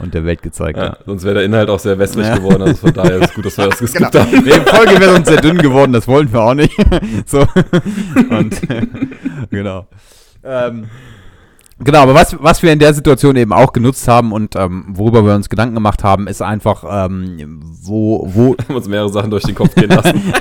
und 0.01 0.13
der 0.13 0.24
Welt 0.25 0.42
gezeigt. 0.42 0.77
Ja, 0.77 0.86
Ja. 0.86 0.98
sonst 1.06 1.24
wäre 1.24 1.36
der 1.36 1.44
Inhalt 1.45 1.69
auch 1.69 1.80
sehr 1.80 1.98
wässrig 2.00 2.25
Ja. 2.25 2.36
geworden. 2.38 2.62
Also 2.63 2.75
von 2.77 2.94
daher 2.94 3.18
ist 3.18 3.30
es 3.30 3.33
gut, 3.33 3.45
dass 3.45 3.57
wir 3.57 3.68
das 3.69 3.80
Genau. 3.94 4.10
geskippt 4.10 4.16
haben. 4.16 4.31
Die 4.45 4.51
Folge 4.75 5.00
wäre 5.00 5.16
uns 5.16 5.27
sehr 5.27 5.42
dünn 5.42 5.57
geworden, 5.57 5.92
das 5.94 6.07
wollten 6.07 6.31
wir 6.31 6.42
auch 6.42 6.54
nicht. 6.54 6.75
so. 7.25 7.45
Und 8.30 8.56
genau. 9.50 9.88
Ähm, 10.44 10.86
genau, 11.80 12.00
aber 12.00 12.13
was, 12.13 12.36
was 12.42 12.62
wir 12.63 12.72
in 12.72 12.80
der 12.80 12.94
Situation 12.94 13.36
eben 13.36 13.54
auch 13.54 13.73
genutzt 13.73 14.07
haben 14.07 14.31
und 14.31 14.56
ähm, 14.56 14.85
worüber 14.90 15.26
wir 15.26 15.35
uns 15.35 15.50
Gedanken 15.50 15.76
gemacht 15.76 16.04
haben, 16.04 16.28
ist 16.28 16.42
einfach, 16.42 16.83
ähm, 17.07 17.61
wo, 17.81 18.28
wo, 18.33 18.56
haben 18.68 18.76
uns 18.76 18.88
mehrere 18.88 19.09
Sachen 19.09 19.31
durch 19.31 19.44
den 19.44 19.56
Kopf 19.56 19.76
gehen 19.76 19.90
lassen. 19.90 20.21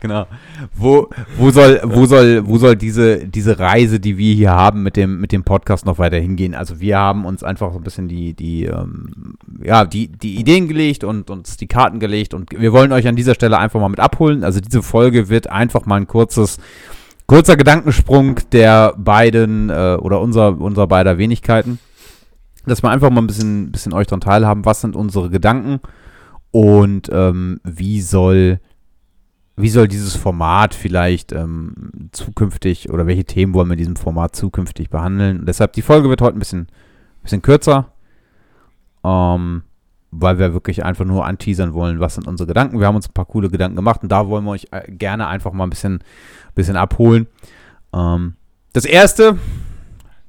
Genau. 0.00 0.26
Wo, 0.74 1.08
wo 1.36 1.50
soll, 1.52 1.80
wo 1.84 2.06
soll, 2.06 2.46
wo 2.46 2.58
soll 2.58 2.74
diese, 2.74 3.26
diese 3.28 3.60
Reise, 3.60 4.00
die 4.00 4.18
wir 4.18 4.34
hier 4.34 4.50
haben, 4.50 4.82
mit 4.82 4.96
dem, 4.96 5.20
mit 5.20 5.30
dem 5.30 5.44
Podcast 5.44 5.86
noch 5.86 5.98
weiter 5.98 6.16
hingehen? 6.16 6.56
Also 6.56 6.80
wir 6.80 6.98
haben 6.98 7.24
uns 7.24 7.44
einfach 7.44 7.72
so 7.72 7.78
ein 7.78 7.84
bisschen 7.84 8.08
die, 8.08 8.34
die, 8.34 8.64
ähm, 8.64 9.36
ja, 9.62 9.84
die, 9.84 10.08
die 10.08 10.40
Ideen 10.40 10.66
gelegt 10.66 11.04
und 11.04 11.30
uns 11.30 11.56
die 11.56 11.68
Karten 11.68 12.00
gelegt 12.00 12.34
und 12.34 12.50
wir 12.50 12.72
wollen 12.72 12.90
euch 12.90 13.06
an 13.06 13.14
dieser 13.14 13.36
Stelle 13.36 13.58
einfach 13.58 13.78
mal 13.78 13.90
mit 13.90 14.00
abholen. 14.00 14.42
Also 14.42 14.60
diese 14.60 14.82
Folge 14.82 15.28
wird 15.28 15.48
einfach 15.48 15.86
mal 15.86 15.96
ein 15.96 16.08
kurzes, 16.08 16.58
kurzer 17.26 17.56
Gedankensprung 17.56 18.40
der 18.52 18.94
beiden 18.96 19.70
äh, 19.70 19.96
oder 20.00 20.20
unser, 20.20 20.60
unser 20.60 20.86
beider 20.86 21.18
Wenigkeiten. 21.18 21.78
Dass 22.66 22.82
wir 22.82 22.90
einfach 22.90 23.10
mal 23.10 23.22
ein 23.22 23.26
bisschen, 23.26 23.72
bisschen 23.72 23.92
euch 23.92 24.06
daran 24.06 24.20
teilhaben, 24.20 24.64
was 24.64 24.80
sind 24.80 24.94
unsere 24.94 25.30
Gedanken 25.30 25.80
und 26.52 27.08
ähm, 27.12 27.60
wie 27.64 28.00
soll 28.00 28.60
wie 29.56 29.68
soll 29.68 29.86
dieses 29.86 30.16
Format 30.16 30.74
vielleicht 30.74 31.32
ähm, 31.32 32.08
zukünftig 32.12 32.90
oder 32.90 33.06
welche 33.06 33.24
Themen 33.24 33.54
wollen 33.54 33.68
wir 33.68 33.74
in 33.74 33.78
diesem 33.78 33.96
Format 33.96 34.34
zukünftig 34.34 34.88
behandeln? 34.90 35.40
Und 35.40 35.46
deshalb 35.46 35.74
die 35.74 35.82
Folge 35.82 36.08
wird 36.08 36.22
heute 36.22 36.36
ein 36.36 36.38
bisschen, 36.38 36.68
bisschen 37.22 37.42
kürzer, 37.42 37.92
ähm, 39.04 39.62
weil 40.12 40.38
wir 40.38 40.52
wirklich 40.52 40.84
einfach 40.84 41.06
nur 41.06 41.24
anteasern 41.24 41.72
wollen, 41.72 41.98
was 41.98 42.14
sind 42.14 42.28
unsere 42.28 42.46
Gedanken. 42.46 42.78
Wir 42.78 42.86
haben 42.86 42.96
uns 42.96 43.08
ein 43.08 43.14
paar 43.14 43.24
coole 43.24 43.48
Gedanken 43.48 43.76
gemacht 43.76 44.02
und 44.02 44.12
da 44.12 44.28
wollen 44.28 44.44
wir 44.44 44.50
euch 44.52 44.68
äh, 44.70 44.92
gerne 44.92 45.26
einfach 45.26 45.52
mal 45.52 45.64
ein 45.64 45.70
bisschen, 45.70 46.04
bisschen 46.54 46.76
abholen. 46.76 47.26
Ähm, 47.94 48.34
das 48.74 48.84
erste, 48.84 49.38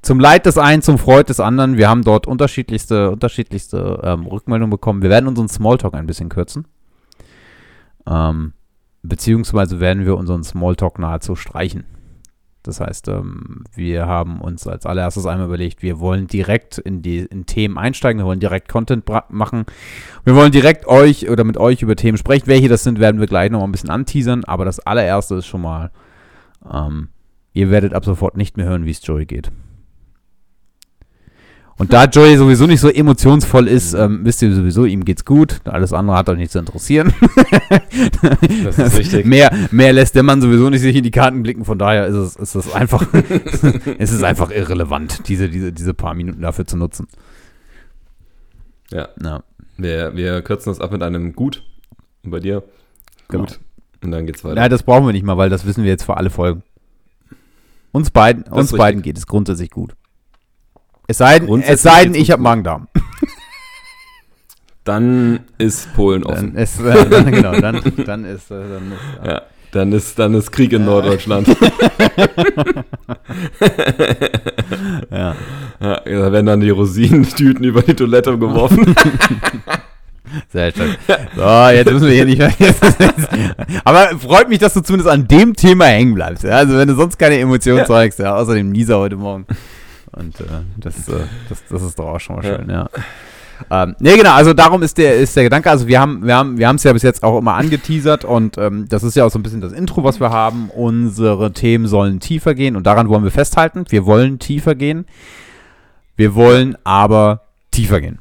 zum 0.01 0.21
Leid 0.21 0.45
des 0.45 0.57
einen, 0.57 0.81
zum 0.81 0.97
Freud 0.97 1.25
des 1.25 1.41
anderen. 1.41 1.77
Wir 1.77 1.89
haben 1.89 2.03
dort 2.03 2.27
unterschiedlichste, 2.27 3.11
unterschiedlichste 3.11 3.99
ähm, 4.03 4.25
Rückmeldungen 4.25 4.71
bekommen. 4.71 5.01
Wir 5.01 5.09
werden 5.09 5.27
unseren 5.27 5.49
Smalltalk 5.49 5.93
ein 5.93 6.07
bisschen 6.07 6.29
kürzen. 6.29 6.65
Ähm, 8.07 8.53
beziehungsweise 9.01 9.81
werden 9.81 10.05
wir 10.05 10.17
unseren 10.17 10.43
Smalltalk 10.43 10.97
nahezu 10.97 11.35
streichen. 11.35 11.83
Das 12.63 12.79
heißt, 12.79 13.09
ähm, 13.09 13.65
wir 13.75 14.07
haben 14.07 14.39
uns 14.39 14.65
als 14.67 14.85
allererstes 14.85 15.25
einmal 15.25 15.47
überlegt, 15.47 15.83
wir 15.83 15.99
wollen 15.99 16.27
direkt 16.27 16.77
in 16.77 17.01
die 17.01 17.19
in 17.19 17.45
Themen 17.45 17.77
einsteigen, 17.77 18.21
wir 18.21 18.25
wollen 18.25 18.39
direkt 18.39 18.69
Content 18.69 19.05
machen. 19.29 19.65
Wir 20.23 20.35
wollen 20.35 20.51
direkt 20.51 20.87
euch 20.87 21.29
oder 21.29 21.43
mit 21.43 21.57
euch 21.57 21.81
über 21.81 21.97
Themen 21.97 22.17
sprechen. 22.17 22.47
Welche 22.47 22.69
das 22.69 22.83
sind, 22.83 22.99
werden 22.99 23.19
wir 23.19 23.27
gleich 23.27 23.51
noch 23.51 23.59
mal 23.59 23.65
ein 23.65 23.71
bisschen 23.73 23.89
anteasern. 23.89 24.45
Aber 24.45 24.63
das 24.63 24.79
allererste 24.79 25.35
ist 25.35 25.45
schon 25.45 25.61
mal, 25.61 25.91
ähm, 26.71 27.09
ihr 27.51 27.69
werdet 27.69 27.93
ab 27.93 28.05
sofort 28.05 28.37
nicht 28.37 28.55
mehr 28.55 28.65
hören, 28.65 28.85
wie 28.85 28.91
es 28.91 29.05
Joey 29.05 29.25
geht. 29.25 29.51
Und 31.77 31.91
da 31.91 32.05
Joey 32.05 32.37
sowieso 32.37 32.67
nicht 32.67 32.79
so 32.79 32.89
emotionsvoll 32.89 33.67
ist, 33.67 33.93
ähm, 33.93 34.19
wisst 34.23 34.41
ihr 34.41 34.53
sowieso, 34.53 34.85
ihm 34.85 35.05
geht's 35.05 35.25
gut. 35.25 35.59
Alles 35.65 35.91
andere 35.91 36.15
hat 36.15 36.29
euch 36.29 36.37
nicht 36.37 36.51
zu 36.51 36.59
interessieren. 36.59 37.13
Das 38.63 38.77
ist 38.77 38.97
richtig. 38.97 39.25
mehr, 39.25 39.51
mehr 39.71 39.93
lässt 39.93 40.15
der 40.15 40.23
Mann 40.23 40.41
sowieso 40.41 40.69
nicht 40.69 40.81
sich 40.81 40.95
in 40.95 41.03
die 41.03 41.11
Karten 41.11 41.43
blicken. 41.43 41.65
Von 41.65 41.77
daher 41.77 42.07
ist 42.07 42.15
es, 42.15 42.35
ist 42.35 42.55
es 42.55 42.73
einfach, 42.73 43.05
es 43.99 44.11
ist 44.11 44.23
einfach 44.23 44.49
irrelevant, 44.51 45.27
diese, 45.27 45.49
diese, 45.49 45.71
diese 45.71 45.93
paar 45.93 46.13
Minuten 46.15 46.41
dafür 46.41 46.65
zu 46.65 46.77
nutzen. 46.77 47.07
Ja. 48.91 49.09
Ja, 49.21 49.43
Wir, 49.77 50.15
wir 50.15 50.41
kürzen 50.41 50.69
das 50.71 50.79
ab 50.79 50.91
mit 50.91 51.03
einem 51.03 51.33
Gut. 51.33 51.63
Und 52.23 52.31
bei 52.31 52.39
dir? 52.39 52.63
Genau. 53.29 53.45
Gut. 53.45 53.59
Und 54.03 54.11
dann 54.11 54.25
geht's 54.25 54.43
weiter. 54.43 54.61
ja 54.61 54.69
das 54.69 54.83
brauchen 54.83 55.05
wir 55.05 55.13
nicht 55.13 55.25
mal, 55.25 55.37
weil 55.37 55.49
das 55.49 55.65
wissen 55.65 55.83
wir 55.83 55.91
jetzt 55.91 56.03
für 56.03 56.17
alle 56.17 56.29
Folgen. 56.29 56.63
Uns 57.91 58.09
beiden, 58.09 58.43
uns 58.43 58.71
beiden 58.71 59.01
geht 59.01 59.17
es 59.17 59.27
grundsätzlich 59.27 59.69
gut. 59.69 59.95
Es 61.07 61.17
sei 61.17 61.39
denn, 61.39 61.61
es 61.61 61.81
sei 61.81 62.03
denn 62.05 62.15
ich 62.15 62.31
habe. 62.31 62.41
Magen-Darm. 62.41 62.87
Dann 64.85 65.41
ist 65.57 65.93
Polen 65.95 66.23
offen. 66.25 66.53
Dann 66.53 66.63
ist, 66.63 66.79
äh, 66.81 67.05
dann, 67.09 67.31
genau, 67.31 67.53
dann, 67.59 67.81
dann 68.05 68.25
ist, 68.25 68.51
äh, 68.51 68.55
dann 68.55 68.91
ist, 68.91 68.99
Ja. 69.25 69.41
Dann 69.71 69.91
ist, 69.93 70.19
dann 70.19 70.33
ist 70.35 70.51
Krieg 70.51 70.71
in 70.73 70.85
Norddeutschland. 70.85 71.47
ja. 75.09 75.35
Ja, 75.81 75.99
da 76.05 76.31
werden 76.31 76.45
dann 76.45 76.59
die 76.59 76.69
Rosinentüten 76.69 77.63
über 77.65 77.81
die 77.81 77.95
Toilette 77.95 78.37
geworfen. 78.37 78.93
Sehr 80.51 80.71
schön. 80.71 80.95
So, 81.35 81.69
jetzt 81.69 81.91
müssen 81.91 82.07
wir 82.07 82.13
hier 82.13 82.25
nicht 82.25 82.37
mehr. 82.39 82.51
Aber 83.83 84.09
freut 84.19 84.49
mich, 84.49 84.59
dass 84.59 84.73
du 84.73 84.81
zumindest 84.81 85.09
an 85.09 85.27
dem 85.27 85.55
Thema 85.55 85.85
hängen 85.85 86.13
bleibst. 86.15 86.43
Ja? 86.43 86.57
Also, 86.57 86.77
wenn 86.77 86.87
du 86.87 86.95
sonst 86.95 87.17
keine 87.17 87.39
Emotionen 87.39 87.79
Ja. 87.79 87.85
zeigst, 87.85 88.19
ja, 88.19 88.35
außer 88.35 88.53
dem 88.53 88.73
Lisa 88.73 88.95
heute 88.97 89.15
Morgen. 89.15 89.45
Und 90.15 90.39
äh, 90.41 90.45
das, 90.77 91.07
äh, 91.09 91.25
das, 91.49 91.63
das 91.69 91.81
ist 91.81 91.99
doch 91.99 92.07
auch 92.07 92.19
schon 92.19 92.37
mal 92.37 92.45
Ja. 92.45 92.57
schön, 92.57 92.69
ja. 92.69 92.89
Ähm, 93.69 93.95
nee, 93.99 94.17
genau, 94.17 94.33
also 94.33 94.53
darum 94.53 94.81
ist 94.83 94.97
der, 94.97 95.15
ist 95.15 95.35
der 95.35 95.43
Gedanke, 95.43 95.69
also 95.69 95.87
wir 95.87 95.99
haben 96.01 96.25
wir 96.25 96.35
haben 96.35 96.57
wir 96.57 96.67
haben 96.67 96.75
es 96.75 96.83
ja 96.83 96.91
bis 96.91 97.03
jetzt 97.03 97.23
auch 97.23 97.37
immer 97.37 97.53
angeteasert 97.53 98.25
und 98.25 98.57
ähm, 98.57 98.87
das 98.89 99.03
ist 99.03 99.15
ja 99.15 99.25
auch 99.25 99.29
so 99.31 99.39
ein 99.39 99.43
bisschen 99.43 99.61
das 99.61 99.71
Intro, 99.71 100.03
was 100.03 100.19
wir 100.19 100.31
haben. 100.31 100.69
Unsere 100.69 101.53
Themen 101.53 101.87
sollen 101.87 102.19
tiefer 102.19 102.55
gehen 102.55 102.75
und 102.75 102.85
daran 102.87 103.07
wollen 103.09 103.23
wir 103.23 103.31
festhalten. 103.31 103.85
Wir 103.89 104.05
wollen 104.05 104.39
tiefer 104.39 104.75
gehen. 104.75 105.05
Wir 106.15 106.35
wollen 106.35 106.75
aber 106.83 107.41
tiefer 107.71 108.01
gehen. 108.01 108.19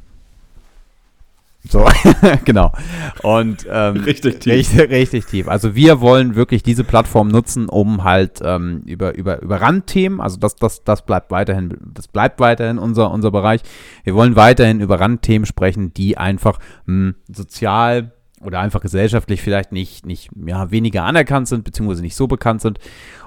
So, 1.68 1.86
genau. 2.44 2.72
Und 3.22 3.66
ähm, 3.70 3.96
Richtig 3.98 4.40
tief. 4.40 4.52
Richtig, 4.52 4.90
richtig 4.90 5.26
tief. 5.26 5.48
Also 5.48 5.74
wir 5.74 6.00
wollen 6.00 6.34
wirklich 6.34 6.62
diese 6.62 6.82
Plattform 6.82 7.28
nutzen, 7.28 7.68
um 7.68 8.02
halt 8.02 8.40
ähm, 8.42 8.82
über, 8.84 9.14
über, 9.14 9.40
über 9.42 9.60
Randthemen, 9.60 10.20
also 10.20 10.38
das, 10.38 10.56
das, 10.56 10.82
das 10.82 11.02
bleibt 11.02 11.30
weiterhin, 11.30 11.76
das 11.94 12.08
bleibt 12.08 12.40
weiterhin 12.40 12.78
unser, 12.78 13.12
unser 13.12 13.30
Bereich. 13.30 13.60
Wir 14.02 14.14
wollen 14.14 14.34
weiterhin 14.34 14.80
über 14.80 14.98
Randthemen 14.98 15.46
sprechen, 15.46 15.94
die 15.94 16.18
einfach 16.18 16.58
mh, 16.86 17.14
sozial 17.32 18.12
oder 18.44 18.60
einfach 18.60 18.80
gesellschaftlich 18.80 19.42
vielleicht 19.42 19.72
nicht, 19.72 20.06
nicht 20.06 20.30
ja, 20.46 20.70
weniger 20.70 21.04
anerkannt 21.04 21.48
sind, 21.48 21.64
beziehungsweise 21.64 22.02
nicht 22.02 22.16
so 22.16 22.26
bekannt 22.26 22.60
sind. 22.60 22.78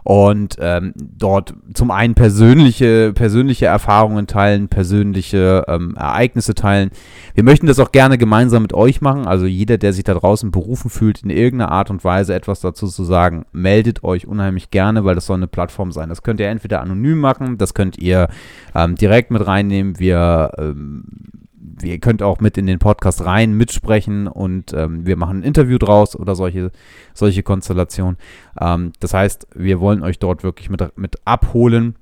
Und 0.04 0.58
ähm, 0.60 0.94
dort 0.96 1.56
zum 1.74 1.90
einen 1.90 2.14
persönliche, 2.14 3.12
persönliche 3.14 3.66
Erfahrungen 3.66 4.28
teilen, 4.28 4.68
persönliche 4.68 5.64
ähm, 5.68 5.96
Ereignisse 5.96 6.54
teilen. 6.54 6.92
Wir 7.34 7.44
möchten 7.44 7.66
das 7.66 7.80
auch 7.80 7.92
gerne 7.92 8.20
gemeinsam 8.20 8.62
mit 8.62 8.74
euch 8.74 9.02
machen. 9.02 9.26
Also 9.26 9.48
jeder, 9.48 9.80
der 9.80 9.94
sich 9.94 10.04
da 10.04 10.14
draußen 10.14 10.52
berufen 10.52 10.92
fühlt, 10.92 11.24
in 11.24 11.32
irgendeiner 11.32 11.72
Art 11.72 11.90
und 11.90 12.04
Weise 12.04 12.36
etwas 12.36 12.60
dazu 12.60 12.88
zu 12.88 13.04
sagen, 13.04 13.46
meldet 13.52 14.04
euch 14.04 14.28
unheimlich 14.28 14.70
gerne, 14.70 15.06
weil 15.06 15.16
das 15.16 15.26
soll 15.26 15.38
eine 15.38 15.48
Plattform 15.48 15.92
sein. 15.92 16.10
Das 16.10 16.22
könnt 16.22 16.40
ihr 16.40 16.50
entweder 16.50 16.82
anonym 16.82 17.18
machen, 17.18 17.58
das 17.58 17.74
könnt 17.74 17.98
ihr 17.98 18.28
ähm, 18.76 18.94
direkt 18.94 19.32
mit 19.32 19.48
reinnehmen. 19.48 19.98
Wir 19.98 20.52
ähm, 20.60 21.06
ihr 21.82 22.00
könnt 22.00 22.22
auch 22.24 22.40
mit 22.40 22.58
in 22.58 22.66
den 22.68 22.80
Podcast 22.80 23.26
rein 23.26 23.54
mitsprechen 23.54 24.28
und 24.28 24.74
ähm, 24.74 25.06
wir 25.06 25.18
machen 25.18 25.40
ein 25.40 25.44
Interview 25.44 25.78
draus 25.78 26.16
oder 26.16 26.36
solche, 26.36 26.72
solche 27.14 27.44
Konstellationen. 27.44 28.18
Ähm, 28.60 28.94
das 29.00 29.14
heißt, 29.14 29.48
wir 29.56 29.80
wollen 29.80 30.02
euch 30.04 30.20
dort 30.20 30.44
wirklich 30.44 30.70
mit, 30.70 30.82
mit 30.98 31.16
abholen 31.26 31.96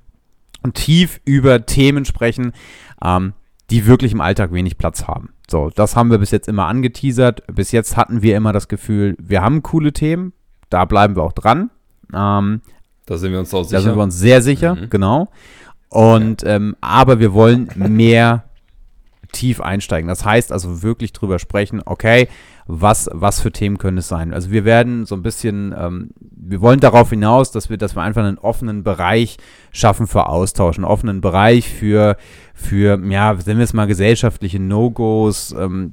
und 0.62 0.74
tief 0.74 1.20
über 1.24 1.66
Themen 1.66 2.04
sprechen, 2.04 2.52
ähm, 3.02 3.32
die 3.70 3.86
wirklich 3.86 4.12
im 4.12 4.20
Alltag 4.20 4.52
wenig 4.52 4.78
Platz 4.78 5.04
haben. 5.08 5.30
So, 5.50 5.70
das 5.74 5.96
haben 5.96 6.10
wir 6.10 6.18
bis 6.18 6.30
jetzt 6.30 6.48
immer 6.48 6.66
angeteasert. 6.66 7.42
Bis 7.54 7.72
jetzt 7.72 7.96
hatten 7.96 8.22
wir 8.22 8.36
immer 8.36 8.52
das 8.52 8.68
Gefühl, 8.68 9.16
wir 9.20 9.42
haben 9.42 9.62
coole 9.62 9.92
Themen, 9.92 10.32
da 10.70 10.84
bleiben 10.84 11.16
wir 11.16 11.22
auch 11.22 11.32
dran. 11.32 11.70
Ähm, 12.14 12.60
Da 13.06 13.18
sind 13.18 13.32
wir 13.32 13.38
uns 13.40 13.52
auch 13.52 13.62
da 13.62 13.68
sind 13.68 13.80
sicher. 13.82 13.96
wir 13.96 14.02
uns 14.02 14.18
sehr 14.18 14.40
sicher, 14.40 14.74
Mhm. 14.76 14.90
genau. 14.90 15.28
Und 15.90 16.42
ähm, 16.46 16.76
aber 16.80 17.18
wir 17.20 17.32
wollen 17.34 17.68
mehr 17.76 18.44
tief 19.34 19.60
einsteigen. 19.60 20.08
Das 20.08 20.24
heißt 20.24 20.50
also 20.52 20.82
wirklich 20.82 21.12
drüber 21.12 21.38
sprechen, 21.38 21.82
okay, 21.84 22.28
was, 22.66 23.10
was 23.12 23.40
für 23.40 23.52
Themen 23.52 23.76
können 23.76 23.98
es 23.98 24.08
sein? 24.08 24.32
Also 24.32 24.50
wir 24.50 24.64
werden 24.64 25.04
so 25.04 25.14
ein 25.14 25.22
bisschen, 25.22 25.74
ähm, 25.78 26.10
wir 26.20 26.62
wollen 26.62 26.80
darauf 26.80 27.10
hinaus, 27.10 27.50
dass 27.50 27.68
wir, 27.68 27.76
dass 27.76 27.94
wir 27.94 28.02
einfach 28.02 28.24
einen 28.24 28.38
offenen 28.38 28.82
Bereich 28.82 29.36
schaffen 29.70 30.06
für 30.06 30.28
Austausch, 30.28 30.78
einen 30.78 30.86
offenen 30.86 31.20
Bereich 31.20 31.68
für, 31.68 32.16
für, 32.54 32.98
ja, 33.10 33.34
nennen 33.34 33.58
wir 33.58 33.64
es 33.64 33.74
mal 33.74 33.86
gesellschaftliche 33.86 34.60
No-Gos, 34.60 35.54
ähm, 35.58 35.92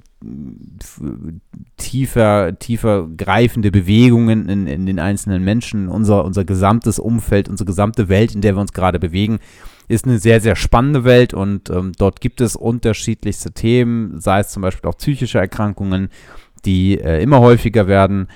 tiefer, 1.78 2.58
tiefer 2.60 3.08
greifende 3.18 3.72
Bewegungen 3.72 4.50
in, 4.50 4.68
in 4.68 4.86
den 4.86 5.00
einzelnen 5.00 5.44
Menschen, 5.44 5.88
unser, 5.90 6.26
unser 6.26 6.46
gesamtes 6.46 7.00
Umfeld, 7.00 7.50
unsere 7.50 7.66
gesamte 7.66 8.08
Welt, 8.08 8.36
in 8.36 8.42
der 8.42 8.56
wir 8.56 8.62
uns 8.62 8.74
gerade 8.74 9.00
bewegen, 9.00 9.40
ist 9.88 10.06
eine 10.06 10.20
sehr, 10.20 10.40
sehr 10.40 10.56
spannende 10.56 11.04
Welt 11.04 11.34
und 11.34 11.70
ähm, 11.70 11.92
dort 11.98 12.22
gibt 12.22 12.40
es 12.40 12.56
unterschiedlichste 12.56 13.52
Themen, 13.52 14.20
sei 14.20 14.40
es 14.40 14.50
zum 14.50 14.62
Beispiel 14.62 14.90
auch 14.90 14.98
psychische 14.98 15.40
Erkrankungen, 15.40 16.10
die 16.66 17.00
äh, 17.00 17.22
immer 17.22 17.40
häufiger 17.40 17.88
werden. 17.88 18.28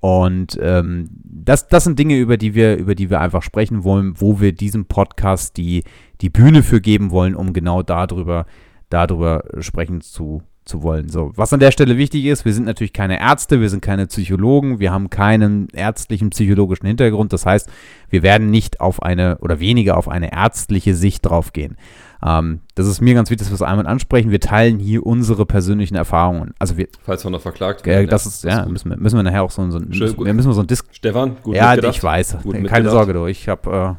Und 0.00 0.58
ähm, 0.60 1.08
das, 1.24 1.68
das 1.68 1.84
sind 1.84 1.98
Dinge, 1.98 2.18
über 2.18 2.36
die 2.36 2.54
wir, 2.54 2.76
über 2.76 2.94
die 2.94 3.10
wir 3.10 3.20
einfach 3.20 3.42
sprechen 3.42 3.84
wollen, 3.84 4.20
wo 4.20 4.40
wir 4.40 4.52
diesem 4.52 4.86
Podcast 4.86 5.56
die, 5.56 5.84
die 6.20 6.30
Bühne 6.30 6.62
für 6.62 6.80
geben 6.80 7.10
wollen, 7.10 7.34
um 7.34 7.52
genau 7.52 7.82
darüber, 7.82 8.46
darüber 8.90 9.44
sprechen 9.60 10.00
zu, 10.00 10.42
zu 10.64 10.82
wollen. 10.82 11.08
So, 11.08 11.32
was 11.36 11.52
an 11.52 11.60
der 11.60 11.70
Stelle 11.70 11.98
wichtig 11.98 12.24
ist, 12.24 12.44
wir 12.44 12.54
sind 12.54 12.64
natürlich 12.64 12.92
keine 12.92 13.20
Ärzte, 13.20 13.60
wir 13.60 13.68
sind 13.68 13.82
keine 13.82 14.06
Psychologen, 14.06 14.80
wir 14.80 14.92
haben 14.92 15.10
keinen 15.10 15.68
ärztlichen, 15.74 16.30
psychologischen 16.30 16.86
Hintergrund. 16.86 17.32
Das 17.32 17.44
heißt, 17.44 17.70
wir 18.08 18.22
werden 18.22 18.50
nicht 18.50 18.80
auf 18.80 19.02
eine 19.02 19.38
oder 19.38 19.60
weniger 19.60 19.96
auf 19.98 20.08
eine 20.08 20.32
ärztliche 20.32 20.94
Sicht 20.94 21.26
draufgehen. 21.26 21.76
Ähm, 22.24 22.60
das 22.74 22.86
ist 22.86 23.02
mir 23.02 23.12
ganz 23.14 23.28
wichtig, 23.28 23.46
dass 23.46 23.50
wir 23.50 23.56
es 23.56 23.62
einmal 23.62 23.86
ansprechen. 23.86 24.30
Wir 24.30 24.40
teilen 24.40 24.78
hier 24.78 25.04
unsere 25.04 25.44
persönlichen 25.44 25.96
Erfahrungen. 25.96 26.54
Also 26.58 26.78
wir, 26.78 26.88
Falls 27.02 27.22
wir 27.24 27.30
noch 27.30 27.42
verklagt 27.42 27.82
äh, 27.82 27.90
werden. 27.90 28.08
das 28.08 28.24
ist, 28.24 28.44
ja, 28.44 28.62
gut. 28.62 28.72
müssen 28.72 28.90
wir, 28.90 28.96
müssen 28.96 29.16
wir 29.16 29.22
nachher 29.22 29.42
auch 29.42 29.50
so, 29.50 29.70
so, 29.70 29.78
Schön, 29.78 29.88
müssen, 29.90 30.16
gut. 30.16 30.26
wir 30.26 30.32
müssen 30.32 30.48
wir 30.48 30.54
so 30.54 30.62
ein 30.62 30.66
Disk 30.66 30.86
Stefan, 30.92 31.36
gut 31.42 31.56
ja, 31.56 31.72
mitgedacht. 31.72 31.96
ich 31.96 32.02
weiß. 32.02 32.38
Gut 32.42 32.52
Keine 32.52 32.62
mitgedacht. 32.62 32.92
Sorge, 32.92 33.12
du. 33.12 33.26
Ich 33.26 33.48
habe, 33.48 33.98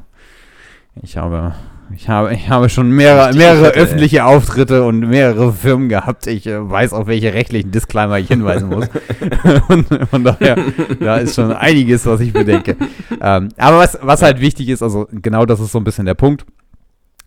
äh, 0.97 1.01
ich 1.03 1.17
habe, 1.17 1.53
ich 1.93 2.09
habe, 2.09 2.33
ich 2.33 2.49
habe 2.49 2.69
schon 2.69 2.89
mehrere, 2.89 3.33
mehrere 3.35 3.65
fette, 3.65 3.75
ey. 3.75 3.83
öffentliche 3.83 4.25
Auftritte 4.25 4.83
und 4.83 4.99
mehrere 5.01 5.53
Firmen 5.53 5.89
gehabt. 5.89 6.27
Ich 6.27 6.47
äh, 6.47 6.69
weiß, 6.69 6.93
auf 6.93 7.07
welche 7.07 7.33
rechtlichen 7.33 7.71
Disclaimer 7.71 8.17
ich 8.17 8.27
hinweisen 8.27 8.69
muss. 8.69 8.87
und 9.69 9.87
von 10.09 10.23
daher, 10.23 10.57
da 10.99 11.17
ist 11.17 11.35
schon 11.35 11.51
einiges, 11.51 12.05
was 12.05 12.21
ich 12.21 12.33
bedenke. 12.33 12.75
Ähm, 13.21 13.49
aber 13.57 13.77
was, 13.77 13.97
was 14.01 14.21
halt 14.21 14.41
wichtig 14.41 14.69
ist, 14.69 14.81
also 14.81 15.07
genau 15.11 15.45
das 15.45 15.59
ist 15.59 15.71
so 15.71 15.77
ein 15.77 15.83
bisschen 15.83 16.05
der 16.05 16.15
Punkt. 16.15 16.45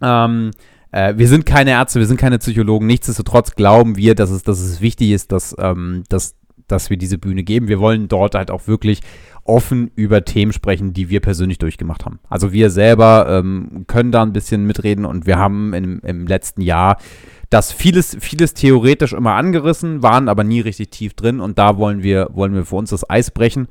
Ähm, 0.02 0.50
äh, 0.90 1.14
wir 1.16 1.28
sind 1.28 1.46
keine 1.46 1.70
Ärzte, 1.70 2.00
wir 2.00 2.06
sind 2.06 2.18
keine 2.18 2.38
Psychologen. 2.38 2.86
Nichtsdestotrotz 2.86 3.54
glauben 3.54 3.96
wir, 3.96 4.14
dass 4.14 4.30
es, 4.30 4.42
dass 4.42 4.60
es 4.60 4.80
wichtig 4.80 5.10
ist, 5.10 5.32
dass, 5.32 5.54
ähm, 5.58 6.04
dass, 6.08 6.34
dass 6.66 6.90
wir 6.90 6.96
diese 6.96 7.18
Bühne 7.18 7.42
geben. 7.42 7.68
Wir 7.68 7.80
wollen 7.80 8.08
dort 8.08 8.34
halt 8.34 8.50
auch 8.50 8.66
wirklich 8.66 9.00
offen 9.49 9.90
über 9.95 10.25
Themen 10.25 10.52
sprechen, 10.52 10.93
die 10.93 11.09
wir 11.09 11.21
persönlich 11.21 11.59
durchgemacht 11.59 12.05
haben. 12.05 12.21
Also 12.28 12.52
wir 12.52 12.71
selber 12.71 13.26
ähm, 13.28 13.85
können 13.87 14.12
da 14.12 14.23
ein 14.23 14.33
bisschen 14.33 14.67
mitreden 14.67 15.05
und 15.05 15.26
wir 15.26 15.38
haben 15.38 15.73
im, 15.73 16.00
im 16.00 16.26
letzten 16.26 16.61
Jahr 16.61 16.99
das 17.50 17.73
vieles, 17.73 18.17
vieles 18.21 18.52
theoretisch 18.52 19.14
immer 19.14 19.35
angerissen, 19.35 20.02
waren 20.02 20.28
aber 20.28 20.45
nie 20.45 20.61
richtig 20.61 20.90
tief 20.90 21.14
drin 21.14 21.40
und 21.40 21.59
da 21.59 21.78
wollen 21.78 22.02
wir, 22.02 22.28
wollen 22.33 22.52
wir 22.52 22.67
für 22.67 22.76
uns 22.76 22.90
das 22.90 23.09
Eis 23.09 23.31
brechen. 23.31 23.69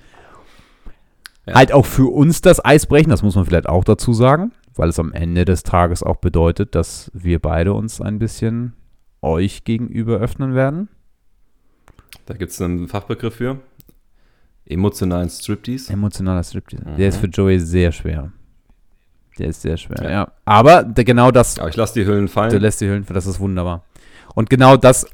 Ja. 1.45 1.53
Halt 1.53 1.71
auch 1.71 1.85
für 1.85 2.11
uns 2.11 2.41
das 2.41 2.63
Eis 2.65 2.87
brechen, 2.87 3.11
das 3.11 3.21
muss 3.21 3.35
man 3.35 3.45
vielleicht 3.45 3.69
auch 3.69 3.83
dazu 3.83 4.13
sagen, 4.13 4.51
weil 4.75 4.89
es 4.89 4.99
am 4.99 5.13
Ende 5.13 5.45
des 5.45 5.61
Tages 5.61 6.01
auch 6.01 6.17
bedeutet, 6.17 6.73
dass 6.73 7.11
wir 7.13 7.39
beide 7.39 7.73
uns 7.73 8.01
ein 8.01 8.17
bisschen 8.17 8.73
euch 9.21 9.63
gegenüber 9.63 10.17
öffnen 10.17 10.55
werden. 10.55 10.89
Da 12.25 12.33
gibt 12.33 12.51
es 12.51 12.61
einen 12.61 12.87
Fachbegriff 12.87 13.35
für. 13.35 13.59
Emotionalen 14.69 15.29
Striptease. 15.29 15.91
Emotionaler 15.91 16.43
Striptease. 16.43 16.83
Mhm. 16.87 16.97
Der 16.97 17.09
ist 17.09 17.17
für 17.17 17.27
Joey 17.27 17.59
sehr 17.59 17.91
schwer. 17.91 18.31
Der 19.39 19.47
ist 19.49 19.61
sehr 19.61 19.77
schwer, 19.77 20.03
ja. 20.03 20.09
Ja. 20.09 20.31
Aber 20.45 20.83
der, 20.83 21.03
genau 21.03 21.31
das, 21.31 21.59
Aber 21.59 21.69
ich 21.69 21.75
lasse 21.75 21.93
die 21.93 22.05
Hüllen 22.05 22.27
fallen. 22.27 22.51
du 22.51 22.57
lässt 22.57 22.81
die 22.81 22.87
Hüllen 22.87 23.03
für, 23.03 23.13
das 23.13 23.27
ist 23.27 23.39
wunderbar. 23.39 23.83
Und 24.33 24.49
genau 24.49 24.77
das, 24.77 25.05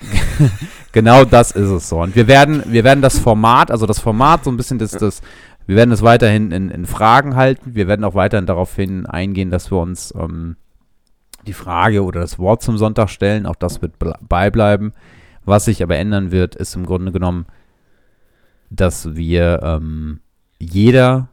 genau 0.92 1.26
das 1.26 1.52
ist 1.52 1.70
es 1.70 1.90
so. 1.90 2.02
Und 2.02 2.16
wir 2.16 2.28
werden, 2.28 2.64
wir 2.68 2.84
werden 2.84 3.02
das 3.02 3.20
Format, 3.20 3.70
also 3.70 3.86
das 3.86 4.00
Format 4.00 4.44
so 4.44 4.52
ein 4.52 4.58
bisschen 4.58 4.80
das, 4.80 4.92
das 4.92 5.22
wir 5.66 5.76
werden 5.76 5.92
es 5.92 6.02
weiterhin 6.02 6.52
in, 6.52 6.70
in 6.70 6.86
Fragen 6.86 7.36
halten. 7.36 7.76
Wir 7.76 7.88
werden 7.88 8.04
auch 8.04 8.16
weiterhin 8.16 8.46
darauf 8.46 8.76
hin 8.76 9.06
eingehen, 9.06 9.50
dass 9.50 9.72
wir 9.72 9.80
uns 9.80 10.14
ähm, 10.18 10.58
die 11.48 11.54
Frage 11.54 12.04
oder 12.04 12.22
das 12.22 12.38
Wort 12.40 12.62
zum 12.62 12.78
Sonntag 12.78 13.10
stellen. 13.10 13.46
Auch 13.46 13.56
das 13.56 13.82
wird 13.82 13.94
beibleiben. 14.28 14.94
Was 15.46 15.66
sich 15.66 15.84
aber 15.84 15.98
ändern 15.98 16.32
wird, 16.32 16.56
ist 16.56 16.76
im 16.76 16.86
Grunde 16.86 17.12
genommen, 17.12 17.46
dass 18.76 19.16
wir 19.16 19.62
ähm, 19.64 20.20
jeder 20.60 21.30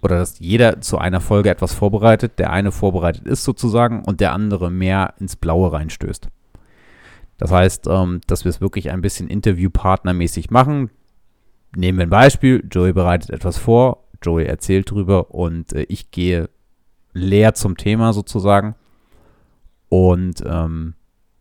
oder 0.00 0.18
dass 0.18 0.38
jeder 0.38 0.80
zu 0.80 0.98
einer 0.98 1.20
Folge 1.20 1.50
etwas 1.50 1.74
vorbereitet, 1.74 2.38
der 2.38 2.52
eine 2.52 2.72
vorbereitet 2.72 3.26
ist 3.26 3.44
sozusagen 3.44 4.04
und 4.04 4.20
der 4.20 4.32
andere 4.32 4.70
mehr 4.70 5.14
ins 5.18 5.36
Blaue 5.36 5.72
reinstößt. 5.72 6.28
Das 7.36 7.52
heißt, 7.52 7.86
ähm, 7.88 8.20
dass 8.26 8.44
wir 8.44 8.50
es 8.50 8.60
wirklich 8.60 8.90
ein 8.90 9.00
bisschen 9.00 9.28
interviewpartnermäßig 9.28 10.50
machen. 10.50 10.90
Nehmen 11.76 11.98
wir 11.98 12.06
ein 12.06 12.10
Beispiel, 12.10 12.64
Joey 12.70 12.92
bereitet 12.92 13.30
etwas 13.30 13.58
vor, 13.58 14.04
Joey 14.22 14.44
erzählt 14.44 14.90
drüber 14.90 15.32
und 15.32 15.72
äh, 15.72 15.82
ich 15.88 16.10
gehe 16.10 16.48
leer 17.12 17.54
zum 17.54 17.76
Thema 17.76 18.12
sozusagen 18.12 18.74
und 19.88 20.42
ähm, 20.46 20.94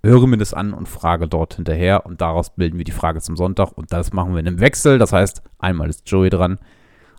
höre 0.08 0.28
mir 0.28 0.38
das 0.38 0.54
an 0.54 0.74
und 0.74 0.88
frage 0.88 1.28
dort 1.28 1.56
hinterher 1.56 2.06
und 2.06 2.22
daraus 2.22 2.52
bilden 2.52 2.78
wir 2.78 2.86
die 2.86 2.92
Frage 2.92 3.22
zum 3.22 3.36
Sonntag 3.36 3.72
und 3.72 3.92
das 3.92 4.14
machen 4.14 4.34
wir 4.34 4.40
in 4.40 4.48
einem 4.48 4.60
Wechsel. 4.60 4.98
Das 5.00 5.14
heißt, 5.14 5.42
einmal 5.60 5.90
ist 5.90 6.10
Joey 6.10 6.30
dran, 6.30 6.60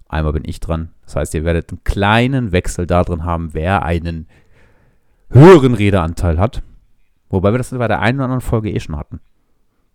einmal 0.09 0.33
bin 0.33 0.45
ich 0.47 0.61
dran. 0.61 0.91
Das 1.05 1.17
heißt, 1.17 1.35
ihr 1.35 1.45
werdet 1.45 1.71
einen 1.71 1.85
kleinen 1.85 2.53
Wechsel 2.53 2.87
da 2.87 3.03
drin 3.05 3.25
haben, 3.25 3.55
wer 3.55 3.83
einen 3.83 4.29
höheren 5.31 5.75
Redeanteil 5.75 6.39
hat. 6.39 6.63
Wobei 7.31 7.53
wir 7.53 7.59
das 7.59 7.71
bei 7.71 7.89
der 7.89 8.01
einen 8.01 8.19
oder 8.19 8.25
anderen 8.25 8.41
Folge 8.41 8.71
eh 8.71 8.81
schon 8.81 8.97
hatten. 8.97 9.21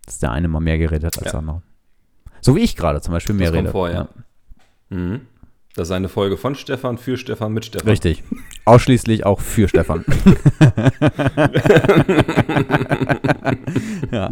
Dass 0.05 0.19
der 0.19 0.31
eine 0.31 0.47
mal 0.47 0.59
mehr 0.59 0.77
geredet 0.77 1.05
hat 1.05 1.17
als 1.17 1.25
ja. 1.25 1.31
der 1.31 1.39
andere. 1.39 1.61
So 2.41 2.55
wie 2.55 2.61
ich 2.61 2.75
gerade 2.75 3.01
zum 3.01 3.13
Beispiel 3.13 3.35
mehr 3.35 3.51
das 3.51 3.59
rede. 3.59 3.69
Vor, 3.71 3.89
ja. 3.89 4.07
ja. 4.89 4.97
Mhm. 4.97 5.21
Das 5.75 5.87
ist 5.87 5.91
eine 5.91 6.07
Folge 6.07 6.37
von 6.37 6.53
Stefan, 6.53 6.99
für 6.99 7.17
Stefan, 7.17 7.51
mit 7.51 7.65
Stefan. 7.65 7.89
Richtig. 7.89 8.21
Ausschließlich 8.63 9.25
auch 9.25 9.39
für 9.39 9.67
Stefan. 9.67 10.05
ja. 14.11 14.31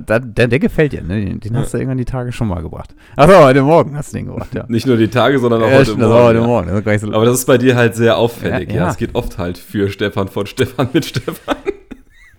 Der, 0.00 0.18
der, 0.18 0.48
der, 0.48 0.58
gefällt 0.58 0.92
dir, 0.92 1.02
ne? 1.02 1.24
Den, 1.24 1.38
den 1.38 1.56
hast 1.56 1.72
du 1.72 1.78
irgendwann 1.78 1.98
die 1.98 2.04
Tage 2.04 2.32
schon 2.32 2.48
mal 2.48 2.60
gebracht. 2.60 2.96
Achso, 3.14 3.38
heute 3.38 3.62
Morgen 3.62 3.96
hast 3.96 4.12
du 4.12 4.16
den 4.16 4.26
gebracht, 4.26 4.52
ja. 4.52 4.64
Nicht 4.66 4.88
nur 4.88 4.96
die 4.96 5.06
Tage, 5.06 5.38
sondern 5.38 5.62
auch 5.62 5.70
ja, 5.70 5.78
heute, 5.78 5.94
Morgen, 5.94 6.12
heute 6.12 6.40
ja. 6.40 6.46
Morgen. 6.46 6.82
Das 6.84 7.00
so 7.00 7.12
Aber 7.12 7.24
das 7.26 7.38
ist 7.38 7.46
bei 7.46 7.58
dir 7.58 7.76
halt 7.76 7.94
sehr 7.94 8.16
auffällig, 8.16 8.70
ja. 8.70 8.76
ja. 8.76 8.90
Es 8.90 8.96
geht 8.96 9.14
oft 9.14 9.38
halt 9.38 9.56
für 9.56 9.88
Stefan, 9.88 10.26
von 10.26 10.46
Stefan, 10.46 10.88
mit 10.92 11.04
Stefan. 11.04 11.54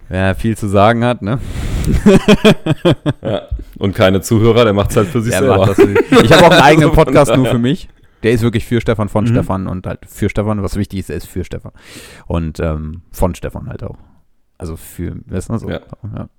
Wer 0.10 0.36
viel 0.36 0.58
zu 0.58 0.68
sagen 0.68 1.06
hat, 1.06 1.22
ne? 1.22 1.39
ja. 3.22 3.44
Und 3.78 3.96
keine 3.96 4.22
Zuhörer, 4.22 4.63
der 4.63 4.74
macht 4.74 4.92
es 4.92 4.98
halt 4.98 5.08
für 5.08 5.22
sich 5.22 5.32
der 5.32 5.42
selber. 5.42 5.75
Für 5.75 5.92
ich 6.24 6.34
habe 6.34 6.48
auch 6.48 6.51
einen 6.51 6.62
eigenen 6.62 6.92
Podcast 6.94 7.36
nur 7.36 7.46
für 7.46 7.60
mich. 7.60 7.89
Der 8.24 8.32
ist 8.32 8.42
wirklich 8.42 8.66
für 8.66 8.82
Stefan, 8.82 9.08
von 9.08 9.24
mhm. 9.24 9.30
Stefan 9.30 9.68
und 9.68 9.88
halt 9.88 10.00
für 10.08 10.30
Stefan. 10.30 10.62
Was 10.62 10.75
wichtig 10.75 11.00
ist, 11.00 11.10
er 11.10 11.16
ist 11.16 11.28
für 11.28 11.46
Stefan. 11.46 11.72
Und 12.28 12.60
ähm, 12.60 13.04
von 13.12 13.36
Stefan 13.36 13.70
halt 13.70 13.84
auch. 13.84 13.98
Also 14.58 14.75
für, 14.75 15.16
weißt 15.28 15.50
du, 15.50 15.58
so. 15.58 15.70
Ja. 15.70 15.80
ja. 16.16 16.30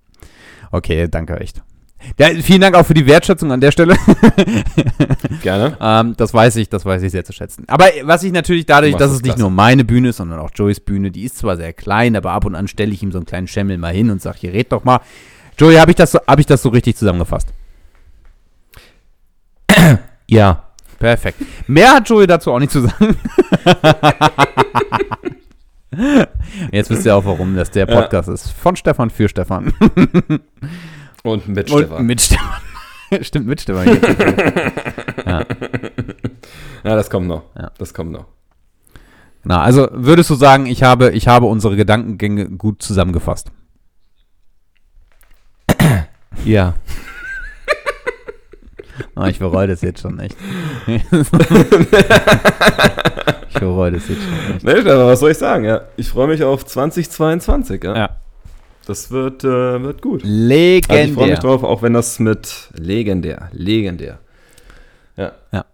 Okay, 0.73 1.09
danke 1.09 1.39
echt. 1.41 1.62
Ja, 2.19 2.28
vielen 2.42 2.61
Dank 2.61 2.75
auch 2.75 2.87
für 2.87 2.95
die 2.95 3.07
Wertschätzung 3.07 3.52
an 3.52 3.61
der 3.61 3.73
Stelle. 3.73 3.97
Gerne. 5.42 5.76
ähm, 5.80 6.14
das 6.16 6.33
weiß 6.33 6.57
ich, 6.57 6.69
das 6.69 6.85
weiß 6.85 7.02
ich 7.02 7.12
sehr 7.12 7.25
zu 7.25 7.33
schätzen. 7.33 7.64
Aber 7.69 7.87
was 8.02 8.23
ich 8.23 8.33
natürlich 8.33 8.66
dadurch, 8.66 8.97
dass 8.97 9.11
es 9.11 9.23
nicht 9.23 9.38
nur 9.38 9.50
meine 9.50 9.85
Bühne 9.85 10.11
ist, 10.11 10.16
sondern 10.16 10.38
auch 10.38 10.50
Joeys 10.54 10.80
Bühne, 10.80 11.11
die 11.11 11.25
ist 11.25 11.38
zwar 11.38 11.57
sehr 11.57 11.73
klein, 11.73 12.16
aber 12.16 12.33
ab 12.33 12.45
und 12.45 12.54
an 12.54 12.69
stelle 12.69 12.92
ich 12.92 13.02
ihm 13.02 13.12
so 13.12 13.19
einen 13.19 13.26
kleinen 13.26 13.49
Schemmel 13.49 13.78
mal 13.78 13.92
hin 13.92 14.11
und 14.11 14.21
sage, 14.23 14.38
hier 14.40 14.52
red 14.52 14.73
doch 14.73 14.85
mal. 14.85 15.00
Joey, 15.59 15.76
habe 15.76 15.90
ich, 15.90 15.97
das 15.97 16.12
so, 16.12 16.21
hab 16.26 16.38
ich 16.38 16.47
das 16.47 16.62
so 16.62 16.71
richtig 16.71 16.97
zusammengefasst? 16.97 17.49
ja. 20.26 20.64
Perfekt. 20.99 21.42
Mehr 21.66 21.92
hat 21.92 22.09
Joey 22.09 22.26
dazu 22.26 22.52
auch 22.52 22.59
nicht 22.59 22.73
zu 22.73 22.83
sagen. 22.83 23.16
Jetzt 26.73 26.90
wisst 26.90 27.07
ihr 27.07 27.16
auch, 27.16 27.25
warum 27.25 27.57
das 27.57 27.71
der 27.71 27.87
Podcast 27.87 28.28
ja. 28.28 28.35
ist. 28.35 28.50
Von 28.50 28.76
Stefan 28.76 29.10
für 29.10 29.28
Stefan. 29.28 29.73
Und 31.23 31.49
mit 31.49 31.71
Und 31.71 31.78
Stefan. 31.78 32.06
Mit 32.06 32.21
Stefan. 32.21 32.61
Stimmt, 33.23 33.47
mit 33.47 33.61
Stefan. 33.61 33.87
ja. 35.26 35.41
ja, 36.85 36.97
das 36.97 37.11
kommt 37.11 37.26
noch. 37.26 37.43
Ja. 37.56 37.71
Das 37.78 37.93
kommt 37.93 38.13
noch. 38.13 38.26
Na, 39.43 39.63
also 39.63 39.89
würdest 39.93 40.28
du 40.30 40.35
sagen, 40.35 40.67
ich 40.67 40.83
habe, 40.83 41.13
ich 41.13 41.26
habe 41.26 41.47
unsere 41.47 41.76
Gedankengänge 41.76 42.50
gut 42.50 42.83
zusammengefasst? 42.83 43.50
ja. 46.45 46.75
Oh, 49.17 49.25
ich 49.26 49.39
bereue 49.39 49.67
das 49.67 49.80
jetzt 49.80 50.00
schon 50.00 50.19
echt. 50.19 50.37
ich 50.87 51.02
bereue 53.59 53.93
das 53.93 54.09
jetzt 54.09 54.23
schon 54.23 54.56
echt. 54.56 54.65
Nee, 54.65 54.85
was 54.85 55.21
soll 55.21 55.30
ich 55.30 55.39
sagen? 55.39 55.65
Ja, 55.65 55.83
ich 55.97 56.11
freue 56.11 56.28
mich 56.28 56.45
auf 56.45 56.67
2022. 56.67 57.83
Ja. 57.83 57.97
ja. 57.97 58.21
Das 58.86 59.10
wird, 59.10 59.45
äh, 59.45 59.82
wird 59.82 60.02
gut. 60.02 60.23
Legendär. 60.25 60.99
Also 60.99 61.10
ich 61.10 61.14
freue 61.14 61.30
mich 61.30 61.38
drauf, 61.38 61.62
auch 61.62 61.82
wenn 61.82 61.93
das 61.93 62.19
mit 62.19 62.71
legendär, 62.75 63.49
legendär. 63.52 64.19
Ja. 65.16 65.32
Ja. 65.52 65.64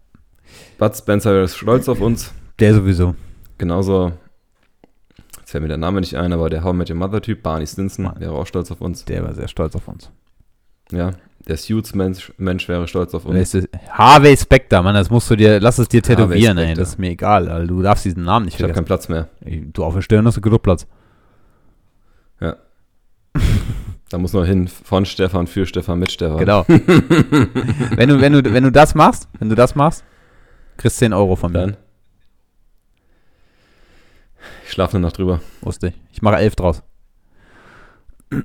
Bud 0.78 0.96
Spencer 0.96 1.42
ist 1.42 1.56
stolz 1.56 1.88
auf 1.88 2.00
uns. 2.00 2.32
Der 2.58 2.74
sowieso. 2.74 3.14
Genauso, 3.58 4.12
jetzt 5.38 5.50
fällt 5.50 5.62
mir 5.62 5.68
der 5.68 5.78
Name 5.78 6.00
nicht 6.00 6.14
ein, 6.16 6.32
aber 6.32 6.50
der 6.50 6.64
How 6.64 6.74
Met 6.74 6.90
Your 6.90 6.96
Mother 6.96 7.22
Typ, 7.22 7.42
Barney 7.42 7.66
Stinson, 7.66 8.10
wäre 8.18 8.32
auch 8.32 8.46
stolz 8.46 8.70
auf 8.70 8.80
uns. 8.80 9.04
Der 9.04 9.22
war 9.24 9.32
sehr 9.34 9.48
stolz 9.48 9.74
auf 9.74 9.88
uns. 9.88 10.10
Ja, 10.92 11.12
der 11.48 11.56
Suits-Mensch 11.56 12.32
Mensch 12.36 12.68
wäre 12.68 12.86
stolz 12.88 13.14
auf 13.14 13.24
uns. 13.24 13.56
Harvey 13.90 14.36
Specter, 14.36 14.82
Mann, 14.82 14.94
das 14.94 15.10
musst 15.10 15.30
du 15.30 15.36
dir, 15.36 15.60
lass 15.60 15.78
es 15.78 15.88
dir 15.88 16.02
tätowieren, 16.02 16.58
ey, 16.58 16.74
das 16.74 16.90
ist 16.90 16.98
mir 16.98 17.10
egal, 17.10 17.48
also, 17.48 17.66
du 17.66 17.82
darfst 17.82 18.04
diesen 18.04 18.24
Namen 18.24 18.46
nicht 18.46 18.54
ich 18.54 18.58
vergessen. 18.58 18.84
Ich 18.84 18.90
habe 18.90 18.98
keinen 18.98 19.28
Platz 19.28 19.40
mehr. 19.42 19.70
Du 19.72 19.84
auf 19.84 19.94
der 19.94 20.02
Stirn 20.02 20.26
hast 20.26 20.36
du 20.36 20.40
genug 20.40 20.62
Platz. 20.62 20.86
Da 24.08 24.18
muss 24.18 24.32
noch 24.32 24.44
hin 24.44 24.68
von 24.68 25.04
Stefan 25.04 25.46
für 25.46 25.66
Stefan 25.66 25.98
mit 25.98 26.12
Stefan. 26.12 26.38
Genau. 26.38 26.64
wenn, 26.68 28.08
du, 28.08 28.20
wenn, 28.20 28.32
du, 28.32 28.52
wenn 28.52 28.62
du 28.64 28.70
das 28.70 28.94
machst, 28.94 29.28
wenn 29.38 29.48
du 29.48 29.56
das 29.56 29.74
machst, 29.74 30.04
kriegst 30.76 30.98
du 30.98 31.06
10 31.06 31.12
Euro 31.12 31.34
von 31.36 31.52
mir. 31.52 31.58
Dann. 31.58 31.76
Ich 34.64 34.72
schlafe 34.72 34.96
eine 34.96 35.06
Nacht 35.06 35.18
drüber. 35.18 35.40
Wusste 35.60 35.88
ich. 35.88 35.94
Ich 36.12 36.22
mache 36.22 36.36
11 36.36 36.56
draus. 36.56 36.82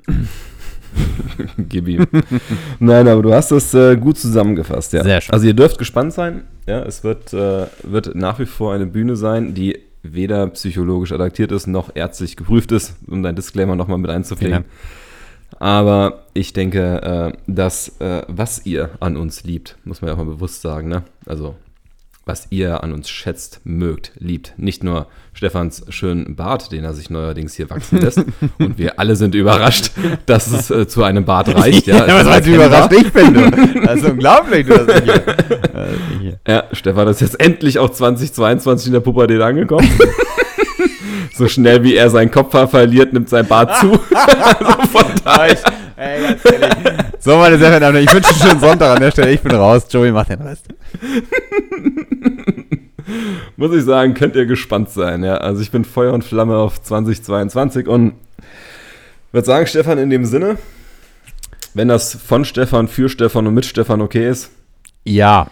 Gib 1.58 1.88
ihm. 1.88 2.08
Nein, 2.80 3.08
aber 3.08 3.22
du 3.22 3.34
hast 3.34 3.52
das 3.52 3.74
äh, 3.74 3.96
gut 3.98 4.18
zusammengefasst, 4.18 4.94
ja. 4.94 5.04
Sehr 5.04 5.22
schön. 5.22 5.34
Also 5.34 5.48
ihr 5.48 5.54
dürft 5.54 5.78
gespannt 5.78 6.14
sein. 6.14 6.44
Ja, 6.68 6.82
es 6.84 7.04
wird, 7.04 7.34
äh, 7.34 7.68
wird 7.84 8.16
nach 8.16 8.40
wie 8.40 8.46
vor 8.46 8.74
eine 8.74 8.86
Bühne 8.86 9.16
sein, 9.16 9.54
die 9.54 9.80
weder 10.04 10.48
psychologisch 10.48 11.12
adaptiert 11.12 11.52
ist, 11.52 11.68
noch 11.68 11.96
ärztlich 11.96 12.36
geprüft 12.36 12.72
ist, 12.72 12.96
um 13.08 13.22
dein 13.24 13.36
Disclaimer 13.36 13.76
nochmal 13.76 14.00
mit 14.00 14.10
einzupflegen. 14.10 14.66
Aber 15.62 16.24
ich 16.34 16.54
denke, 16.54 17.34
äh, 17.36 17.38
dass 17.46 18.00
äh, 18.00 18.24
was 18.28 18.66
ihr 18.66 18.90
an 19.00 19.16
uns 19.16 19.44
liebt, 19.44 19.78
muss 19.84 20.02
man 20.02 20.08
ja 20.08 20.16
auch 20.16 20.18
mal 20.18 20.26
bewusst 20.26 20.64
sagen, 20.64 20.88
ne? 20.88 21.04
Also 21.28 21.54
was 22.26 22.48
ihr 22.50 22.84
an 22.84 22.94
uns 22.94 23.10
schätzt, 23.10 23.62
mögt, 23.64 24.12
liebt. 24.18 24.54
Nicht 24.58 24.84
nur 24.84 25.06
Stefans 25.34 25.86
schönen 25.90 26.36
Bart, 26.36 26.72
den 26.72 26.84
er 26.84 26.94
sich 26.94 27.12
neuerdings 27.12 27.54
hier 27.54 27.70
wachsen 27.70 28.00
lässt. 28.00 28.26
Und 28.58 28.80
wir 28.80 28.98
alle 29.00 29.16
sind 29.16 29.36
überrascht, 29.36 29.92
dass 30.26 30.52
es 30.52 30.72
äh, 30.72 30.88
zu 30.88 31.04
einem 31.04 31.26
Bart 31.26 31.50
reicht. 31.56 31.86
Ja, 31.86 32.08
ja 32.08 32.16
was 32.16 32.28
heißt 32.28 32.48
überrascht 32.48 32.94
ich 32.94 33.14
bin, 33.14 33.32
du. 33.32 33.82
Das 33.86 34.00
ist 34.00 34.06
unglaublich, 34.06 34.66
du. 34.66 34.84
Das 34.84 35.04
hier. 36.20 36.40
Ja, 36.48 36.64
Stefan 36.72 37.08
ist 37.08 37.22
jetzt 37.22 37.40
endlich 37.40 37.78
auch 37.78 37.92
2022 37.92 38.88
in 38.88 38.94
der 38.94 39.02
Pubertät 39.02 39.42
angekommen. 39.42 39.88
So 41.34 41.48
schnell 41.48 41.84
wie 41.84 41.96
er 41.96 42.10
seinen 42.10 42.32
Kopfhaar 42.32 42.68
verliert, 42.68 43.14
nimmt 43.14 43.30
sein 43.30 43.48
Bart 43.48 43.78
zu. 43.78 43.92
also 44.16 44.82
von 44.92 45.06
daher. 45.24 45.58
Ey, 45.98 46.22
ganz 46.22 46.46
ehrlich. 46.46 46.70
So, 47.20 47.38
meine 47.38 47.58
sehr 47.58 47.68
verehrten 47.68 47.94
Damen 47.94 48.04
ich 48.04 48.14
wünsche 48.14 48.30
einen 48.30 48.40
schönen 48.40 48.60
Sonntag 48.60 48.96
an 48.96 49.02
der 49.02 49.12
Stelle. 49.12 49.32
Ich 49.32 49.42
bin 49.42 49.52
raus. 49.52 49.86
Joey 49.90 50.12
macht 50.12 50.30
den 50.30 50.42
Rest. 50.42 50.66
Muss 53.58 53.74
ich 53.76 53.84
sagen, 53.84 54.14
könnt 54.14 54.36
ihr 54.36 54.46
gespannt 54.46 54.90
sein. 54.90 55.24
Ja, 55.24 55.38
also 55.38 55.62
ich 55.62 55.70
bin 55.70 55.86
Feuer 55.86 56.14
und 56.14 56.24
Flamme 56.24 56.58
auf 56.58 56.82
2022 56.82 57.88
und 57.88 58.14
würde 59.32 59.46
sagen, 59.46 59.68
Stefan, 59.68 60.00
in 60.00 60.10
dem 60.10 60.26
Sinne, 60.26 60.58
wenn 61.74 61.88
das 61.88 62.16
von 62.16 62.46
Stefan, 62.46 62.88
für 62.88 63.10
Stefan 63.10 63.46
und 63.48 63.54
mit 63.54 63.66
Stefan 63.66 64.02
okay 64.02 64.28
ist. 64.28 64.50
Ja, 65.04 65.48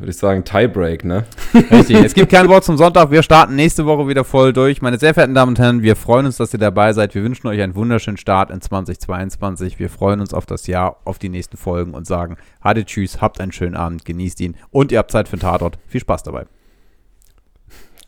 würde 0.00 0.10
ich 0.10 0.16
sagen, 0.16 0.44
Tiebreak, 0.44 1.04
ne? 1.04 1.24
Richtig. 1.54 2.04
Es 2.04 2.14
gibt 2.14 2.32
kein 2.32 2.48
Wort 2.48 2.64
zum 2.64 2.76
Sonntag. 2.76 3.10
Wir 3.10 3.22
starten 3.22 3.54
nächste 3.54 3.86
Woche 3.86 4.08
wieder 4.08 4.24
voll 4.24 4.52
durch. 4.52 4.82
Meine 4.82 4.98
sehr 4.98 5.14
verehrten 5.14 5.34
Damen 5.34 5.50
und 5.50 5.58
Herren, 5.58 5.82
wir 5.82 5.96
freuen 5.96 6.26
uns, 6.26 6.38
dass 6.38 6.52
ihr 6.52 6.58
dabei 6.58 6.92
seid. 6.92 7.14
Wir 7.14 7.22
wünschen 7.22 7.46
euch 7.46 7.60
einen 7.60 7.74
wunderschönen 7.74 8.16
Start 8.16 8.50
in 8.50 8.60
2022. 8.60 9.78
Wir 9.78 9.90
freuen 9.90 10.20
uns 10.20 10.34
auf 10.34 10.46
das 10.46 10.66
Jahr, 10.66 10.96
auf 11.04 11.18
die 11.18 11.28
nächsten 11.28 11.56
Folgen 11.56 11.94
und 11.94 12.06
sagen, 12.06 12.36
hatte 12.60 12.84
tschüss, 12.84 13.20
habt 13.20 13.40
einen 13.40 13.52
schönen 13.52 13.76
Abend, 13.76 14.04
genießt 14.04 14.40
ihn 14.40 14.56
und 14.70 14.90
ihr 14.90 14.98
habt 14.98 15.10
Zeit 15.10 15.28
für 15.28 15.36
den 15.36 15.42
Tatort. 15.42 15.78
Viel 15.86 16.00
Spaß 16.00 16.22
dabei. 16.22 16.46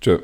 Tschö. 0.00 0.18